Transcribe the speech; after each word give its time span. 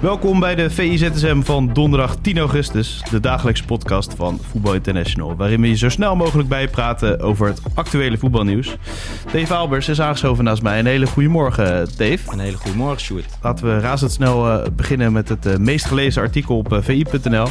Welkom 0.00 0.40
bij 0.40 0.54
de 0.54 0.70
VIZSM 0.70 1.40
van 1.40 1.72
donderdag 1.72 2.16
10 2.16 2.38
augustus, 2.38 3.02
de 3.10 3.20
dagelijkse 3.20 3.64
podcast 3.64 4.14
van 4.14 4.38
Voetbal 4.50 4.74
International, 4.74 5.36
waarin 5.36 5.60
we 5.60 5.68
je 5.68 5.76
zo 5.76 5.88
snel 5.88 6.16
mogelijk 6.16 6.48
bijpraten 6.48 7.20
over 7.20 7.46
het 7.46 7.60
actuele 7.74 8.18
voetbalnieuws. 8.18 8.76
Dave 9.32 9.54
Albers 9.54 9.88
is 9.88 10.00
aangeschoven 10.00 10.44
naast 10.44 10.62
mij. 10.62 10.78
Een 10.78 10.86
hele 10.86 11.06
goede 11.06 11.28
morgen, 11.28 11.88
Dave. 11.96 12.18
Een 12.32 12.38
hele 12.38 12.56
goede 12.56 12.76
morgen, 12.76 13.00
Sjoerd. 13.00 13.38
Laten 13.42 13.66
we 13.66 13.80
razendsnel 13.80 14.48
uh, 14.48 14.66
beginnen 14.76 15.12
met 15.12 15.28
het 15.28 15.46
uh, 15.46 15.56
meest 15.56 15.84
gelezen 15.84 16.22
artikel 16.22 16.56
op 16.56 16.72
uh, 16.72 16.78
vi.nl. 16.82 17.46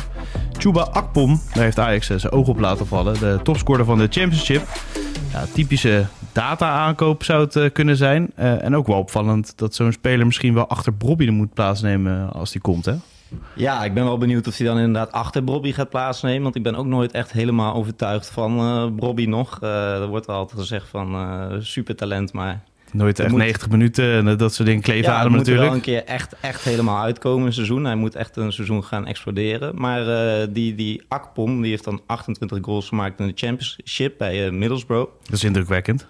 Chuba 0.57 0.81
Akpom, 0.81 1.41
daar 1.53 1.63
heeft 1.63 1.79
Ajax 1.79 2.05
zijn 2.05 2.31
oog 2.31 2.47
op 2.47 2.59
laten 2.59 2.87
vallen, 2.87 3.19
de 3.19 3.39
topscorer 3.43 3.85
van 3.85 3.97
de 3.97 4.07
Championship. 4.09 4.67
Ja, 5.33 5.45
typische 5.53 6.05
data-aankoop 6.33 7.23
zou 7.23 7.43
het 7.43 7.55
uh, 7.55 7.69
kunnen 7.73 7.97
zijn. 7.97 8.31
Uh, 8.39 8.63
en 8.63 8.75
ook 8.75 8.87
wel 8.87 8.97
opvallend 8.97 9.57
dat 9.57 9.75
zo'n 9.75 9.91
speler 9.91 10.25
misschien 10.25 10.53
wel 10.53 10.67
achter 10.67 10.97
Bobby 10.97 11.29
moet 11.29 11.53
plaatsnemen 11.53 12.33
als 12.33 12.51
die 12.51 12.61
komt, 12.61 12.85
hè? 12.85 12.93
Ja, 13.55 13.83
ik 13.83 13.93
ben 13.93 14.03
wel 14.03 14.17
benieuwd 14.17 14.47
of 14.47 14.57
hij 14.57 14.67
dan 14.67 14.77
inderdaad 14.77 15.11
achter 15.11 15.43
Bobby 15.43 15.71
gaat 15.71 15.89
plaatsnemen. 15.89 16.43
Want 16.43 16.55
ik 16.55 16.63
ben 16.63 16.75
ook 16.75 16.85
nooit 16.85 17.11
echt 17.11 17.31
helemaal 17.31 17.73
overtuigd 17.73 18.29
van 18.29 18.59
uh, 18.59 18.87
Bobby 18.95 19.25
nog. 19.25 19.61
er 19.61 20.07
wordt 20.07 20.27
altijd 20.27 20.59
gezegd 20.59 20.87
van 20.87 21.61
supertalent, 21.61 22.33
maar... 22.33 22.63
Nooit 22.91 23.19
echt 23.19 23.29
moet... 23.29 23.39
90 23.39 23.69
minuten 23.69 24.27
en 24.27 24.37
dat 24.37 24.53
soort 24.53 24.67
dingen 24.67 24.83
kleven 24.83 25.11
ja, 25.11 25.17
ademen 25.17 25.37
natuurlijk. 25.37 25.71
Moet 25.71 25.85
wel 25.85 25.95
een 25.95 26.03
keer 26.03 26.13
echt, 26.13 26.35
echt 26.41 26.63
helemaal 26.63 27.03
uitkomen 27.03 27.45
een 27.45 27.53
seizoen. 27.53 27.85
Hij 27.85 27.95
moet 27.95 28.15
echt 28.15 28.35
een 28.35 28.53
seizoen 28.53 28.83
gaan 28.83 29.07
exploderen. 29.07 29.75
Maar 29.75 30.07
uh, 30.07 30.47
die, 30.49 30.75
die 30.75 31.01
Akpom, 31.07 31.61
die 31.61 31.69
heeft 31.69 31.83
dan 31.83 32.01
28 32.05 32.57
goals 32.61 32.87
gemaakt 32.87 33.19
in 33.19 33.27
de 33.27 33.33
Championship 33.35 34.17
bij 34.17 34.45
uh, 34.45 34.51
Middlesbrough. 34.51 35.11
Dat 35.23 35.33
is 35.33 35.43
indrukwekkend. 35.43 36.07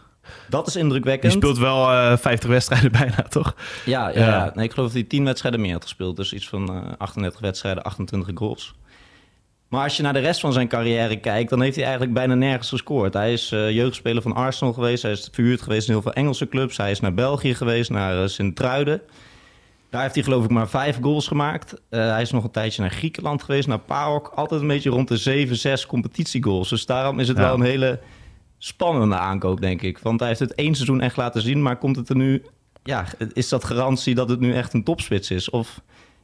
Dat 0.50 0.68
is 0.68 0.76
indrukwekkend. 0.76 1.32
Die 1.32 1.42
speelt 1.42 1.58
wel 1.58 1.92
uh, 1.92 2.18
50 2.18 2.50
wedstrijden 2.50 2.92
bijna, 3.02 3.22
toch? 3.30 3.56
Ja, 3.86 4.10
ja, 4.10 4.20
ja. 4.20 4.52
Nee, 4.56 4.66
ik 4.66 4.72
geloof 4.72 4.88
dat 4.88 4.96
hij 4.96 5.08
10 5.08 5.26
wedstrijden 5.26 5.62
meer 5.62 5.74
had 5.74 5.84
gespeeld. 5.84 6.16
Dus 6.16 6.34
iets 6.34 6.50
van 6.50 6.98
38 6.98 7.40
wedstrijden, 7.40 7.84
28 7.84 8.32
goals. 8.38 8.74
Maar 9.70 9.84
als 9.84 9.98
je 9.98 10.04
naar 10.04 10.14
de 10.14 10.20
rest 10.20 10.40
van 10.40 10.54
zijn 10.54 10.68
carrière 10.68 11.20
kijkt, 11.20 11.50
dan 11.50 11.62
heeft 11.62 11.76
hij 11.76 11.84
eigenlijk 11.84 12.14
bijna 12.14 12.34
nergens 12.34 12.70
gescoord. 12.70 13.14
Hij 13.14 13.34
is 13.34 13.52
uh, 13.52 13.72
jeugdspeler 13.72 14.22
van 14.22 14.34
Arsenal 14.34 14.74
geweest. 14.74 15.04
Hij 15.04 15.12
is 15.12 15.30
verhuurd 15.32 15.62
geweest 15.62 15.88
in 15.88 15.94
heel 15.94 16.02
veel 16.02 16.14
Engelse 16.14 16.48
clubs. 16.48 16.78
Hij 16.78 16.92
is 16.92 17.00
naar 17.00 17.14
België 17.14 17.56
geweest, 17.56 17.90
naar 17.90 18.22
uh, 18.22 18.28
Sint-Truiden. 18.28 19.02
Daar 19.90 20.02
heeft 20.02 20.14
hij 20.14 20.24
geloof 20.24 20.44
ik 20.44 20.50
maar 20.50 20.70
vijf 20.70 20.98
goals 21.02 21.28
gemaakt. 21.28 21.74
Uh, 21.74 22.10
hij 22.12 22.22
is 22.22 22.32
nog 22.32 22.44
een 22.44 22.52
tijdje 22.52 22.82
naar 22.82 22.92
Griekenland 22.92 23.44
geweest, 23.44 23.68
naar 23.68 23.80
PAOK. 23.80 24.32
Altijd 24.36 24.62
een 24.62 24.68
beetje 24.68 24.90
rond 24.90 25.08
de 25.08 25.18
7, 25.18 25.56
6 25.56 25.86
competitiegoals. 25.86 26.70
Dus 26.70 26.86
daarom 26.86 27.20
is 27.20 27.28
het 27.28 27.38
ja. 27.38 27.44
wel 27.44 27.54
een 27.54 27.62
hele 27.62 28.00
spannende 28.60 29.18
aankoop, 29.18 29.62
denk 29.62 29.82
ik. 29.82 29.98
Want 29.98 30.20
hij 30.20 30.28
heeft 30.30 30.40
het 30.40 30.56
één 30.56 30.76
seizoen 30.76 31.02
echt 31.02 31.18
laten 31.18 31.42
zien, 31.42 31.62
maar 31.62 31.78
komt 31.78 31.96
het 31.96 32.10
er 32.10 32.16
nu... 32.16 32.44
Ja, 32.84 33.06
is 33.34 33.50
dat 33.50 33.64
garantie 33.64 34.16
dat 34.16 34.30
het 34.30 34.40
nu 34.40 34.54
echt 34.54 34.74
een 34.74 34.84
topspits 34.84 35.32
is? 35.32 35.50
Of 35.50 35.82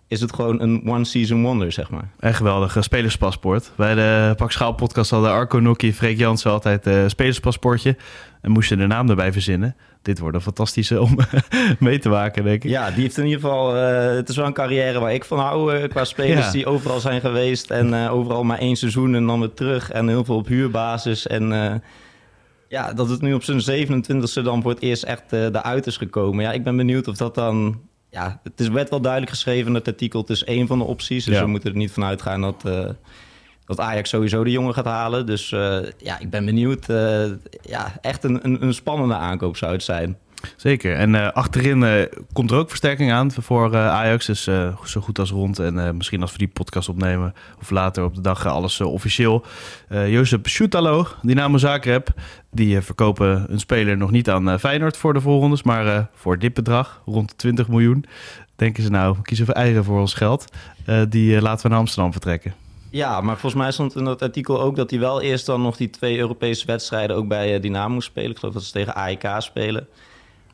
is 0.08 0.22
het 0.22 0.34
gewoon 0.34 0.62
een 0.62 0.82
one-season 0.86 1.42
wonder, 1.42 1.72
zeg 1.72 1.90
maar. 1.90 2.10
Een 2.20 2.34
geweldige 2.34 2.82
spelerspaspoort. 2.82 3.72
Bij 3.76 3.96
de 3.96 4.34
Pak 4.38 4.52
Schaal 4.52 4.74
podcast 4.74 5.10
hadden 5.12 5.32
Arco 5.32 5.60
Nokkie, 5.60 5.94
Freek 5.94 6.18
Jansen 6.18 6.52
altijd 6.52 6.86
een 6.86 7.10
spelerspaspoortje. 7.10 7.96
En 8.42 8.52
moesten 8.52 8.78
de 8.78 8.88
naam 8.88 9.10
erbij 9.10 9.32
verzinnen. 9.34 9.76
Dit 10.02 10.20
wordt 10.20 10.36
een 10.36 10.42
fantastische 10.42 11.02
om 11.02 11.18
mee 11.80 12.00
te 12.00 12.10
maken, 12.10 12.44
denk 12.44 12.64
ik. 12.64 12.70
Ja, 12.70 12.92
die 12.92 13.02
heeft 13.02 13.18
in 13.18 13.26
ieder 13.26 13.40
geval... 13.40 13.76
Uh, 13.76 14.16
het 14.16 14.30
is 14.30 14.36
wel 14.36 14.46
een 14.46 14.54
carrière 14.54 15.00
waar 15.00 15.14
ik 15.14 15.26
van 15.26 15.40
hou 15.40 15.76
uh, 15.76 15.90
qua 15.90 16.04
spelers 16.14 16.46
ja. 16.46 16.52
die 16.52 16.66
overal 16.66 17.00
zijn 17.00 17.22
geweest. 17.22 17.72
En 17.72 17.94
uh, 17.94 18.14
overal 18.14 18.44
maar 18.44 18.60
één 18.60 18.76
seizoen 18.76 19.16
en 19.16 19.26
dan 19.26 19.40
weer 19.40 19.54
terug. 19.54 19.92
En 19.92 20.08
heel 20.08 20.26
veel 20.26 20.36
op 20.36 20.48
huurbasis. 20.48 21.28
En 21.28 21.82
ja, 22.68 22.94
dat 22.94 23.10
het 23.10 23.22
nu 23.22 23.34
op 23.34 23.44
zijn 23.44 23.88
27e 23.88 24.44
dan 24.44 24.62
voor 24.62 24.72
het 24.72 24.82
eerst 24.82 25.04
echt 25.04 25.32
eruit 25.32 25.88
is 25.88 25.98
gekomen. 25.98 26.44
Ja, 26.44 26.52
ik 26.52 26.64
ben 26.64 26.78
benieuwd 26.78 27.08
of 27.08 27.18
dat 27.18 27.36
dan 27.36 27.80
ja, 28.16 28.40
het 28.44 28.60
is, 28.60 28.68
werd 28.68 28.90
wel 28.90 29.02
duidelijk 29.02 29.32
geschreven 29.32 29.68
in 29.68 29.74
het 29.74 29.88
artikel. 29.88 30.20
Het 30.20 30.30
is 30.30 30.44
één 30.44 30.68
van 30.68 30.78
de 30.78 30.84
opties. 30.84 31.26
Dus 31.26 31.36
ja. 31.36 31.44
we 31.44 31.50
moeten 31.50 31.72
er 31.72 31.78
niet 31.78 31.92
van 31.92 32.04
uitgaan 32.04 32.42
dat, 32.42 32.64
uh, 32.66 32.90
dat 33.66 33.80
Ajax 33.80 34.10
sowieso 34.10 34.44
de 34.44 34.52
jongen 34.52 34.74
gaat 34.74 34.86
halen. 34.86 35.26
Dus 35.26 35.52
uh, 35.52 35.78
ja, 35.98 36.20
ik 36.20 36.30
ben 36.30 36.46
benieuwd. 36.46 36.90
Uh, 36.90 37.26
ja, 37.62 37.98
echt 38.02 38.24
een, 38.24 38.46
een, 38.46 38.64
een, 38.64 38.74
spannende 38.74 39.16
aankoop 39.16 39.58
zou 39.58 39.72
het 39.72 39.84
zijn. 39.84 40.18
Zeker. 40.56 40.96
En 40.96 41.14
uh, 41.14 41.32
achterin 41.32 41.82
uh, 41.82 41.92
komt 42.34 42.52
er 42.52 42.58
ook 42.58 42.70
versterking 42.70 43.12
aan 43.12 43.32
voor 43.32 43.74
uh, 43.74 43.88
Ajax. 43.88 44.26
Dus 44.26 44.44
zo 44.86 45.02
goed 45.02 45.20
als 45.20 45.30
rond. 45.30 45.60
En 45.60 45.98
misschien 45.98 46.22
als 46.22 46.32
we 46.32 46.38
die 46.38 46.48
podcast 46.48 46.90
opnemen 46.90 47.34
of 47.62 47.70
later 47.70 48.04
op 48.04 48.16
de 48.16 48.22
dag 48.22 48.46
alles 48.46 48.82
officieel. 48.82 49.46
Jozef 49.90 50.40
Schutalo, 50.44 51.08
Dynamo 51.22 51.58
Zagreb. 51.58 52.08
Die 52.52 52.82
verkopen 52.82 53.46
een 53.50 53.60
speler 53.60 53.98
nog 53.98 54.12
niet 54.12 54.30
aan 54.30 54.60
Feyenoord 54.60 54.98
voor 54.98 55.14
de 55.14 55.22
voorrondes. 55.22 55.64
Maar 55.64 56.10
voor 56.14 56.40
dit 56.40 56.54
bedrag, 56.54 57.02
rond 57.06 57.30
de 57.30 57.36
20 57.36 57.68
miljoen. 57.68 58.06
Denken 58.56 58.84
ze 58.84 58.90
nou, 58.90 59.16
kiezen 59.22 59.46
we 59.46 59.54
eigen 59.54 59.84
voor 59.84 60.00
ons 60.00 60.14
geld. 60.14 60.46
die 61.10 61.42
laten 61.42 61.64
we 61.64 61.70
naar 61.70 61.80
Amsterdam 61.80 62.12
vertrekken. 62.12 62.54
Ja, 62.96 63.22
maar 63.22 63.38
volgens 63.38 63.62
mij 63.62 63.72
stond 63.72 63.96
in 63.96 64.04
dat 64.04 64.22
artikel 64.22 64.62
ook 64.62 64.76
dat 64.76 64.90
hij 64.90 65.00
wel 65.00 65.22
eerst 65.22 65.46
dan 65.46 65.62
nog 65.62 65.78
die 65.78 65.90
twee 65.90 66.18
Europese 66.18 66.66
wedstrijden 66.66 67.16
ook 67.16 67.28
bij 67.28 67.60
Dynamo 67.60 68.00
spelen. 68.00 68.32
Ik 68.32 68.38
geloof 68.38 68.54
dat 68.54 68.64
ze 68.64 68.72
tegen 68.72 68.96
AEK 68.96 69.36
spelen. 69.38 69.88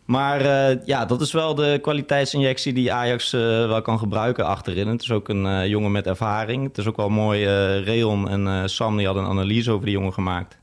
Maar 0.06 0.42
uh, 0.42 0.86
ja, 0.86 1.06
dat 1.06 1.22
is 1.22 1.32
wel 1.32 1.56
de 1.56 1.80
kwaliteitsinjectie 1.82 2.74
die 2.74 2.94
Ajax 2.94 3.34
uh, 3.34 3.42
wel 3.42 3.82
kan 3.82 4.00
gebruiken 4.00 4.46
achterin. 4.46 4.88
Het 4.88 5.02
is 5.02 5.12
ook 5.12 5.30
een 5.30 5.46
uh, 5.46 5.68
jongen 5.68 5.92
met 5.92 6.08
ervaring. 6.08 6.68
Het 6.68 6.78
is 6.78 6.88
ook 6.88 6.98
wel 6.98 7.10
mooi. 7.10 7.46
Reon 7.80 8.30
en 8.30 8.70
Sam 8.70 8.98
die 8.98 9.06
hadden 9.06 9.24
een 9.24 9.30
analyse 9.30 9.72
over 9.72 9.86
die 9.86 9.96
jongen 9.96 10.14
gemaakt. 10.14 10.58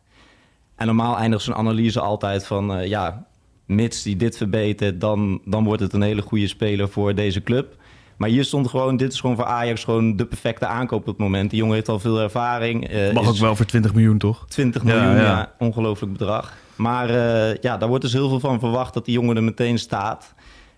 En 0.76 0.86
normaal 0.86 1.16
eindigt 1.16 1.42
zo'n 1.42 1.54
analyse 1.54 2.00
altijd 2.00 2.46
van... 2.46 2.88
ja, 2.88 3.26
mits 3.66 4.02
die 4.02 4.16
dit 4.16 4.36
verbetert, 4.36 5.00
dan, 5.00 5.40
dan 5.44 5.64
wordt 5.64 5.82
het 5.82 5.92
een 5.92 6.02
hele 6.02 6.22
goede 6.22 6.48
speler 6.48 6.88
voor 6.88 7.14
deze 7.14 7.42
club. 7.42 7.76
Maar 8.16 8.28
hier 8.28 8.44
stond 8.44 8.68
gewoon, 8.68 8.96
dit 8.96 9.12
is 9.12 9.20
gewoon 9.20 9.36
voor 9.36 9.44
Ajax 9.44 9.84
gewoon 9.84 10.16
de 10.16 10.26
perfecte 10.26 10.66
aankoop 10.66 11.00
op 11.00 11.06
het 11.06 11.18
moment. 11.18 11.50
Die 11.50 11.58
jongen 11.58 11.74
heeft 11.74 11.88
al 11.88 11.98
veel 11.98 12.20
ervaring. 12.20 12.90
Mag 13.12 13.28
ook 13.28 13.36
wel 13.36 13.56
voor 13.56 13.66
20 13.66 13.94
miljoen, 13.94 14.18
toch? 14.18 14.44
20 14.48 14.84
miljoen, 14.84 15.02
ja, 15.02 15.16
ja. 15.16 15.22
ja 15.22 15.52
ongelooflijk 15.58 16.12
bedrag. 16.12 16.56
Maar 16.78 17.10
uh, 17.10 17.56
ja, 17.56 17.76
daar 17.76 17.88
wordt 17.88 18.04
dus 18.04 18.12
heel 18.12 18.28
veel 18.28 18.40
van 18.40 18.60
verwacht 18.60 18.94
dat 18.94 19.04
die 19.04 19.14
jongen 19.14 19.36
er 19.36 19.42
meteen 19.42 19.78
staat. 19.78 20.34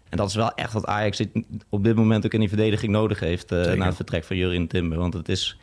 En 0.08 0.16
dat 0.16 0.28
is 0.28 0.34
wel 0.34 0.54
echt 0.54 0.72
wat 0.72 0.86
Ajax 0.86 1.22
op 1.68 1.84
dit 1.84 1.96
moment 1.96 2.24
ook 2.24 2.32
in 2.32 2.40
die 2.40 2.48
verdediging 2.48 2.92
nodig 2.92 3.20
heeft... 3.20 3.52
Uh, 3.52 3.72
na 3.72 3.86
het 3.86 3.96
vertrek 3.96 4.24
van 4.24 4.36
Jurien 4.36 4.66
Timber. 4.66 4.98
Want 4.98 5.14
het 5.14 5.28
is 5.28 5.58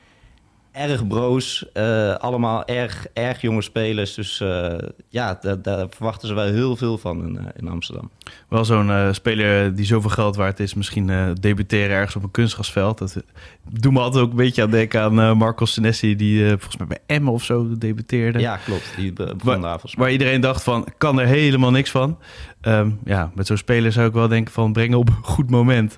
erg 0.77 1.07
broos. 1.07 1.65
Uh, 1.73 2.15
allemaal 2.15 2.65
erg, 2.65 3.07
erg 3.13 3.41
jonge 3.41 3.61
spelers. 3.61 4.13
Dus 4.13 4.39
uh, 4.39 4.73
ja, 5.09 5.37
daar, 5.41 5.61
daar, 5.61 5.87
verwachten 5.89 6.27
ze 6.27 6.33
wel 6.33 6.45
heel 6.45 6.75
veel 6.75 6.97
van 6.97 7.23
in, 7.25 7.33
uh, 7.33 7.41
in 7.55 7.67
Amsterdam. 7.67 8.09
Wel 8.49 8.65
zo'n 8.65 9.13
speler 9.13 9.75
die 9.75 9.85
zoveel 9.85 10.09
geld 10.09 10.35
waard 10.35 10.59
is. 10.59 10.73
Misschien 10.73 11.35
debuteren 11.39 11.95
ergens 11.95 12.15
op 12.15 12.23
een 12.23 12.31
kunstgrasveld. 12.31 12.97
Dat 12.97 13.23
doet 13.69 13.91
me 13.91 13.99
altijd 13.99 14.23
ook 14.23 14.29
een 14.29 14.35
beetje 14.35 14.61
aan 14.61 14.71
denken 14.71 15.01
aan 15.01 15.37
Marco 15.37 15.65
Senesi... 15.65 16.15
die 16.15 16.47
volgens 16.47 16.77
mij 16.77 16.87
bij 16.87 16.99
Emmen 17.05 17.33
of 17.33 17.43
zo 17.43 17.77
debuteerde. 17.77 18.39
Ja, 18.39 18.57
klopt. 18.57 18.93
Die 18.95 19.13
begon 19.13 19.61
waar, 19.61 19.79
waar 19.93 20.11
iedereen 20.11 20.41
dacht 20.41 20.63
van, 20.63 20.87
kan 20.97 21.19
er 21.19 21.27
helemaal 21.27 21.71
niks 21.71 21.91
van. 21.91 22.17
Um, 22.61 22.99
ja, 23.05 23.31
met 23.35 23.47
zo'n 23.47 23.57
speler 23.57 23.91
zou 23.91 24.07
ik 24.07 24.13
wel 24.13 24.27
denken 24.27 24.53
van... 24.53 24.73
brengen 24.73 24.97
op 24.97 25.09
een 25.09 25.23
goed 25.23 25.49
moment. 25.49 25.97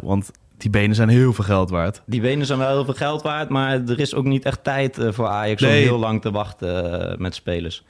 want 0.00 0.30
die 0.62 0.70
benen 0.70 0.96
zijn 0.96 1.08
heel 1.08 1.32
veel 1.32 1.44
geld 1.44 1.70
waard. 1.70 2.02
Die 2.06 2.20
benen 2.20 2.46
zijn 2.46 2.58
wel 2.58 2.68
heel 2.68 2.84
veel 2.84 2.94
geld 2.94 3.22
waard, 3.22 3.48
maar 3.48 3.82
er 3.86 4.00
is 4.00 4.14
ook 4.14 4.24
niet 4.24 4.44
echt 4.44 4.64
tijd 4.64 4.98
uh, 4.98 5.12
voor 5.12 5.26
Ajax 5.26 5.62
nee. 5.62 5.70
om 5.70 5.88
heel 5.88 5.98
lang 5.98 6.20
te 6.20 6.30
wachten 6.30 7.10
uh, 7.10 7.18
met 7.18 7.34
spelers. 7.34 7.84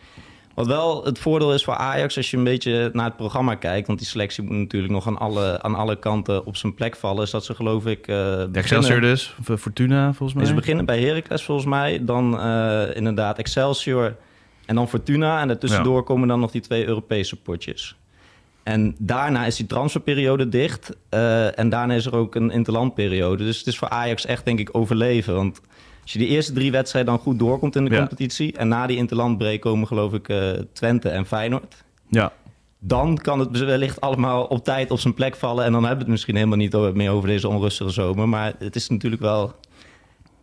Wat 0.54 0.66
wel 0.66 1.04
het 1.04 1.18
voordeel 1.18 1.54
is 1.54 1.64
voor 1.64 1.74
Ajax 1.74 2.16
als 2.16 2.30
je 2.30 2.36
een 2.36 2.44
beetje 2.44 2.90
naar 2.92 3.04
het 3.04 3.16
programma 3.16 3.54
kijkt, 3.54 3.86
want 3.86 3.98
die 3.98 4.08
selectie 4.08 4.42
moet 4.42 4.56
natuurlijk 4.56 4.92
nog 4.92 5.06
aan 5.06 5.18
alle, 5.18 5.62
aan 5.62 5.74
alle 5.74 5.98
kanten 5.98 6.46
op 6.46 6.56
zijn 6.56 6.74
plek 6.74 6.96
vallen, 6.96 7.22
is 7.22 7.30
dat 7.30 7.44
ze 7.44 7.54
geloof 7.54 7.86
ik... 7.86 8.08
Uh, 8.08 8.56
Excelsior 8.56 9.00
dus, 9.00 9.34
Fortuna 9.58 10.12
volgens 10.12 10.38
mij. 10.38 10.46
Ze 10.46 10.54
beginnen 10.54 10.84
bij 10.84 11.00
Heracles 11.00 11.42
volgens 11.42 11.66
mij, 11.66 12.04
dan 12.04 12.40
inderdaad 12.94 13.38
Excelsior 13.38 14.16
en 14.66 14.74
dan 14.74 14.88
Fortuna 14.88 15.40
en 15.40 15.48
daartussendoor 15.48 15.96
ja. 15.96 16.02
komen 16.02 16.28
dan 16.28 16.40
nog 16.40 16.50
die 16.50 16.60
twee 16.60 16.86
Europese 16.86 17.36
potjes. 17.36 17.96
En 18.62 18.94
daarna 18.98 19.46
is 19.46 19.56
die 19.56 19.66
transferperiode 19.66 20.48
dicht. 20.48 20.96
eh, 21.08 21.58
en 21.58 21.68
daarna 21.68 21.94
is 21.94 22.06
er 22.06 22.16
ook 22.16 22.34
een 22.34 22.50
interlandperiode. 22.50 23.44
Dus 23.44 23.58
het 23.58 23.66
is 23.66 23.78
voor 23.78 23.88
Ajax 23.88 24.26
echt, 24.26 24.44
denk 24.44 24.58
ik, 24.58 24.68
overleven. 24.72 25.34
Want 25.34 25.60
als 26.02 26.12
je 26.12 26.18
die 26.18 26.28
eerste 26.28 26.52
drie 26.52 26.70
wedstrijden 26.70 27.12
dan 27.12 27.22
goed 27.22 27.38
doorkomt 27.38 27.76
in 27.76 27.84
de 27.84 27.90
Ja. 27.90 27.98
competitie... 27.98 28.56
en 28.56 28.68
na 28.68 28.86
die 28.86 28.96
interlandbreak 28.96 29.60
komen 29.60 29.86
geloof 29.86 30.12
ik 30.12 30.28
eh, 30.28 30.50
Twente 30.72 31.08
en 31.08 31.26
Feyenoord... 31.26 31.84
Ja, 32.08 32.32
dan 32.78 33.16
kan 33.18 33.38
het 33.38 33.58
wellicht 33.58 34.00
allemaal 34.00 34.44
op 34.44 34.64
tijd 34.64 34.90
op 34.90 34.98
zijn 34.98 35.14
plek 35.14 35.36
vallen. 35.36 35.64
En 35.64 35.72
dan 35.72 35.80
hebben 35.80 35.98
we 35.98 36.02
het 36.04 36.12
misschien 36.12 36.34
helemaal 36.36 36.56
niet 36.56 36.94
meer 36.94 37.10
over 37.10 37.28
deze 37.28 37.48
onrustige 37.48 37.90
zomer. 37.90 38.28
Maar 38.28 38.52
het 38.58 38.76
is 38.76 38.88
natuurlijk 38.88 39.22
wel 39.22 39.54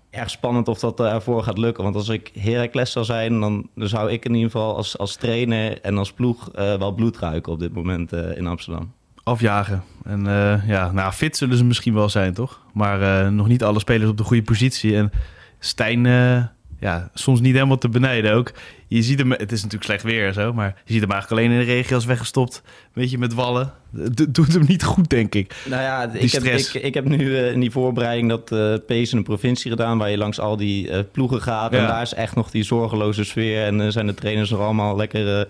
erg 0.10 0.30
spannend 0.30 0.68
of 0.68 0.80
dat 0.80 1.00
ervoor 1.00 1.44
gaat 1.44 1.58
lukken. 1.58 1.84
Want 1.84 1.96
als 1.96 2.10
ik 2.10 2.32
Heracles 2.40 2.92
zou 2.92 3.06
zijn, 3.06 3.40
dan, 3.40 3.70
zou 3.76 4.12
ik 4.12 4.26
in 4.26 4.34
ieder 4.34 4.52
geval 4.52 4.76
als, 4.76 4.98
als 4.98 5.16
trainer 5.16 5.82
en 5.82 5.98
als 5.98 6.12
ploeg 6.14 6.52
eh, 6.52 6.78
wel 6.78 6.92
bloed 6.92 7.18
ruiken 7.18 7.52
op 7.52 7.60
dit 7.60 7.74
moment 7.74 8.14
eh, 8.14 8.38
in 8.38 8.48
Amsterdam. 8.48 8.94
afjagen. 9.24 9.84
En 10.04 10.28
eh, 10.28 10.68
ja, 10.68 10.92
nou, 10.92 11.12
fit 11.12 11.38
zullen 11.38 11.58
ze 11.58 11.64
misschien 11.66 11.94
wel 11.94 12.10
zijn, 12.10 12.34
toch? 12.34 12.62
Maar 12.74 13.02
eh, 13.02 13.32
nog 13.32 13.48
niet 13.48 13.64
alle 13.64 13.80
spelers 13.80 14.10
op 14.10 14.18
de 14.18 14.24
goede 14.24 14.44
positie. 14.44 14.96
En 14.96 15.12
Stijn, 15.60 16.06
eh, 16.06 16.44
ja, 16.80 17.10
soms 17.14 17.40
niet 17.40 17.54
helemaal 17.54 17.78
te 17.78 17.90
benijden 17.90 18.34
ook. 18.34 18.52
Je 18.88 19.02
ziet 19.02 19.20
hem, 19.20 19.32
het 19.32 19.52
is 19.52 19.64
natuurlijk 19.64 19.84
slecht 19.84 20.04
weer 20.04 20.28
en 20.28 20.34
zo, 20.34 20.54
maar 20.54 20.76
je 20.86 20.94
ziet 20.94 21.02
hem 21.02 21.12
eigenlijk 21.12 21.42
alleen 21.42 21.60
in 21.60 21.66
de 21.66 21.74
regio's 21.74 22.06
weggestopt. 22.06 22.62
Weet 22.94 23.12
je, 23.12 23.18
met 23.18 23.34
wallen. 23.34 23.74
Het 23.98 24.36
doet 24.36 24.54
hem 24.54 24.66
niet 24.68 24.84
goed, 24.84 25.10
denk 25.10 25.36
ik. 25.36 25.56
Nou 25.66 25.82
ja, 25.82 26.10
ik 26.14 26.32
heb, 26.32 26.44
ik, 26.44 26.74
ik 26.74 26.94
heb 26.94 27.06
nu 27.06 27.38
eh, 27.38 27.52
in 27.52 27.60
die 27.60 27.72
voorbereiding 27.72 28.30
dat 28.30 28.52
eh 28.52 28.74
Pees 28.88 29.12
in 29.12 29.18
een 29.18 29.24
provincie 29.24 29.72
gedaan... 29.72 29.98
waar 29.98 30.10
je 30.10 30.18
langs 30.18 30.40
al 30.40 30.58
die 30.58 30.90
eh, 30.90 31.00
ploegen 31.12 31.42
gaat. 31.42 31.72
En 31.74 31.88
daar 31.88 32.02
is 32.02 32.14
echt 32.14 32.36
nog 32.36 32.52
die 32.52 32.64
zorgeloze 32.64 33.24
sfeer. 33.24 33.66
En 33.66 33.92
zijn 33.92 34.08
de 34.08 34.14
trainers 34.14 34.50
nog 34.50 34.60
allemaal 34.60 34.96
lekker, 34.96 35.48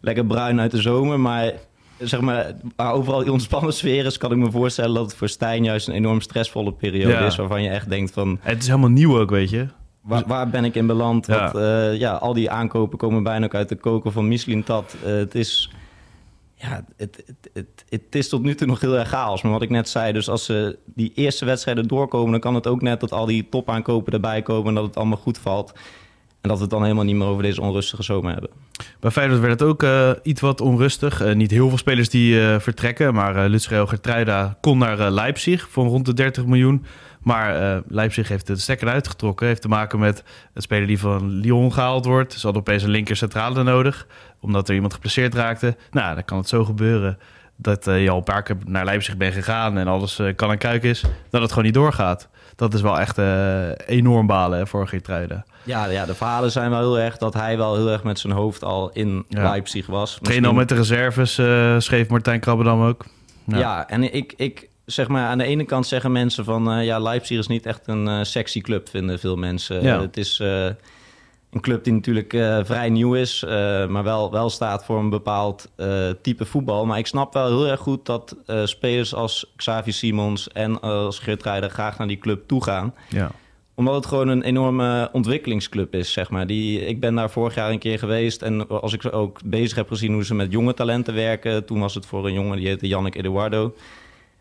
lekker 0.00 0.26
bruin 0.26 0.60
uit 0.60 0.70
de 0.70 0.80
zomer. 0.80 1.20
Maar 1.20 1.52
zeg 1.98 2.20
maar, 2.20 2.52
waar 2.76 2.92
overal 2.92 3.22
die 3.22 3.32
ontspannen 3.32 3.72
sfeer 3.72 4.04
is... 4.04 4.18
kan 4.18 4.32
ik 4.32 4.38
me 4.38 4.50
voorstellen 4.50 4.94
dat 4.94 5.04
het 5.04 5.14
voor 5.16 5.28
Stijn 5.28 5.64
juist 5.64 5.88
een 5.88 5.94
enorm 5.94 6.20
stressvolle 6.20 6.72
periode 6.72 7.12
Ja. 7.12 7.26
is... 7.26 7.36
waarvan 7.36 7.62
je 7.62 7.68
echt 7.70 7.88
denkt 7.88 8.12
van, 8.12 8.38
Het 8.40 8.60
is 8.62 8.66
helemaal 8.66 8.90
nieuw 8.90 9.18
ook, 9.18 9.30
weet 9.30 9.50
je. 9.50 9.66
Waar, 10.00 10.22
waar 10.26 10.48
ben 10.48 10.64
ik 10.64 10.74
in 10.74 10.86
beland? 10.86 11.26
Ja. 11.26 11.52
Wat, 11.52 11.62
eh, 11.62 11.98
ja, 11.98 12.12
al 12.12 12.32
die 12.32 12.50
aankopen 12.50 12.98
komen 12.98 13.22
bijna 13.22 13.44
ook 13.44 13.54
uit 13.54 13.68
de 13.68 13.76
koken 13.76 14.12
van 14.12 14.28
Michelin 14.28 14.62
Tat. 14.62 14.96
Eh, 15.04 15.12
het 15.12 15.34
is... 15.34 15.70
Ja, 16.54 16.84
het, 16.96 17.22
het, 17.26 17.50
het, 17.52 17.84
het 17.88 18.14
is 18.14 18.28
tot 18.28 18.42
nu 18.42 18.54
toe 18.54 18.66
nog 18.66 18.80
heel 18.80 18.98
erg 18.98 19.08
chaos. 19.08 19.42
Maar 19.42 19.52
wat 19.52 19.62
ik 19.62 19.70
net 19.70 19.88
zei, 19.88 20.12
dus 20.12 20.28
als 20.28 20.44
ze 20.44 20.78
die 20.84 21.12
eerste 21.14 21.44
wedstrijden 21.44 21.88
doorkomen... 21.88 22.30
dan 22.30 22.40
kan 22.40 22.54
het 22.54 22.66
ook 22.66 22.82
net 22.82 23.00
dat 23.00 23.12
al 23.12 23.26
die 23.26 23.48
topaankopen 23.48 24.12
erbij 24.12 24.42
komen... 24.42 24.68
en 24.68 24.74
dat 24.74 24.84
het 24.84 24.96
allemaal 24.96 25.16
goed 25.16 25.38
valt. 25.38 25.72
En 26.40 26.48
dat 26.48 26.56
we 26.56 26.62
het 26.62 26.70
dan 26.70 26.82
helemaal 26.82 27.04
niet 27.04 27.16
meer 27.16 27.26
over 27.26 27.42
deze 27.42 27.60
onrustige 27.60 28.02
zomer 28.02 28.32
hebben. 28.32 28.50
Bij 29.00 29.10
Feyenoord 29.10 29.40
werd 29.40 29.60
het 29.60 29.68
ook 29.68 29.82
eh, 29.82 30.10
iets 30.22 30.40
wat 30.40 30.60
onrustig. 30.60 31.34
Niet 31.34 31.50
heel 31.50 31.68
veel 31.68 31.78
spelers 31.78 32.08
die 32.08 32.40
vertrekken. 32.58 33.14
Maar 33.14 33.36
uh, 33.36 33.50
Lutsreel 33.50 33.86
Gertruida 33.86 34.58
kon 34.60 34.78
naar 34.78 35.10
Leipzig 35.10 35.68
voor 35.68 35.86
rond 35.86 36.06
de 36.06 36.14
30 36.14 36.46
miljoen. 36.46 36.84
Maar 37.22 37.56
eh, 37.74 37.78
Leipzig 37.88 38.28
heeft 38.28 38.46
de 38.46 38.56
stekker 38.56 38.88
uitgetrokken. 38.88 39.46
Heeft 39.46 39.62
te 39.62 39.68
maken 39.68 39.98
met 39.98 40.22
een 40.54 40.62
speler 40.62 40.86
die 40.86 40.98
van 40.98 41.28
Lyon 41.30 41.72
gehaald 41.72 42.04
wordt. 42.04 42.32
Ze 42.32 42.40
hadden 42.42 42.60
opeens 42.62 42.82
een 42.82 42.90
linker 42.90 43.16
centrale 43.16 43.62
nodig. 43.62 44.06
Omdat 44.40 44.68
er 44.68 44.74
iemand 44.74 44.94
geblesseerd 44.94 45.34
raakte. 45.34 45.76
Nou, 45.90 46.14
dan 46.14 46.24
kan 46.24 46.38
het 46.38 46.48
zo 46.48 46.64
gebeuren 46.64 47.18
dat 47.56 47.86
eh, 47.86 48.02
je 48.02 48.10
al 48.10 48.16
een 48.16 48.24
paar 48.24 48.42
keer 48.42 48.56
naar 48.66 48.84
Leipzig 48.84 49.16
bent 49.16 49.34
gegaan... 49.34 49.78
en 49.78 49.86
alles 49.88 50.18
eh, 50.18 50.34
kan 50.36 50.50
en 50.50 50.58
kuik 50.58 50.82
is, 50.82 51.04
dat 51.30 51.40
het 51.40 51.50
gewoon 51.50 51.64
niet 51.64 51.74
doorgaat. 51.74 52.28
Dat 52.56 52.74
is 52.74 52.80
wel 52.80 52.98
echt 53.00 53.18
enorm 53.86 54.26
balen 54.26 54.58
hè, 54.58 54.66
voor 54.66 54.88
Gertruida. 54.88 55.44
Ja, 55.62 55.84
ja, 55.86 56.04
de 56.04 56.14
verhalen 56.14 56.50
zijn 56.50 56.70
wel 56.70 56.78
heel 56.78 56.98
erg 56.98 57.16
dat 57.16 57.34
hij 57.34 57.56
wel 57.56 57.76
heel 57.76 57.90
erg 57.90 58.02
met 58.02 58.18
zijn 58.18 58.32
hoofd 58.32 58.64
al 58.64 58.90
in 58.92 59.24
Ja. 59.28 59.42
Leipzig 59.42 59.86
was. 59.86 60.18
Trainen 60.22 60.48
al 60.48 60.54
Misschien- 60.54 60.76
met 60.78 60.88
de 60.88 60.94
reserves, 60.96 61.34
schreef 61.84 62.08
Martijn 62.08 62.40
Krabbedam 62.40 62.82
ook. 62.82 63.04
Ja, 63.44 63.58
Ja. 63.58 63.88
en 63.88 64.14
ik, 64.14 64.32
ik 64.36 64.68
zeg 64.92 65.08
maar, 65.08 65.26
aan 65.26 65.38
de 65.38 65.44
ene 65.44 65.64
kant 65.64 65.86
zeggen 65.86 66.12
mensen 66.12 66.44
van 66.44 66.72
eh, 66.72 66.84
ja, 66.84 66.98
Leipzig 66.98 67.38
is 67.38 67.46
niet 67.46 67.66
echt 67.66 67.86
een 67.86 68.08
eh, 68.08 68.22
sexy 68.22 68.60
club, 68.60 68.88
vinden 68.88 69.18
veel 69.18 69.36
mensen. 69.36 69.82
Ja. 69.82 70.00
Het 70.00 70.16
is 70.16 70.40
eh, 70.40 70.64
een 71.50 71.60
club 71.60 71.84
die 71.84 71.92
natuurlijk 71.92 72.30
vrij 72.66 72.88
nieuw 72.88 73.14
is, 73.14 73.44
maar 73.88 74.02
wel, 74.02 74.30
wel 74.30 74.50
staat 74.50 74.84
voor 74.84 74.98
een 74.98 75.10
bepaald 75.10 75.70
type 76.22 76.44
voetbal. 76.44 76.86
Maar 76.86 76.98
ik 76.98 77.06
snap 77.06 77.32
wel 77.34 77.46
heel 77.46 77.68
erg 77.68 77.80
goed 77.80 78.06
dat 78.06 78.36
spelers 78.64 79.14
als 79.14 79.52
Xavi 79.56 79.92
Simons 79.92 80.48
en 80.48 80.80
als 80.80 81.18
Geert 81.18 81.42
Ruijder 81.42 81.70
graag 81.70 81.98
naar 81.98 82.06
die 82.06 82.18
club 82.18 82.48
toe 82.48 82.64
gaan 82.64 82.94
Ja. 83.08 83.30
omdat 83.74 83.94
het 83.94 84.06
gewoon 84.06 84.28
een 84.28 84.42
enorme 84.42 85.08
ontwikkelingsclub 85.12 85.94
is, 85.94 86.12
zeg 86.12 86.30
maar. 86.30 86.46
Die, 86.46 86.86
ik 86.86 87.00
ben 87.00 87.14
daar 87.14 87.30
vorig 87.30 87.54
jaar 87.54 87.70
een 87.70 87.78
keer 87.78 87.98
geweest. 87.98 88.42
En 88.42 88.68
als 88.68 88.92
ik 88.92 89.12
ook 89.12 89.40
bezig 89.44 89.76
heb 89.76 89.88
gezien 89.88 90.12
hoe 90.12 90.24
ze 90.24 90.34
met 90.34 90.52
jonge 90.52 90.74
talenten 90.74 91.14
werken... 91.14 91.64
toen 91.64 91.80
was 91.80 91.94
het 91.94 92.06
voor 92.06 92.26
een 92.26 92.32
jongen, 92.32 92.56
die 92.56 92.66
heette 92.66 92.88
Yannick 92.88 93.14
Eduardo. 93.14 93.74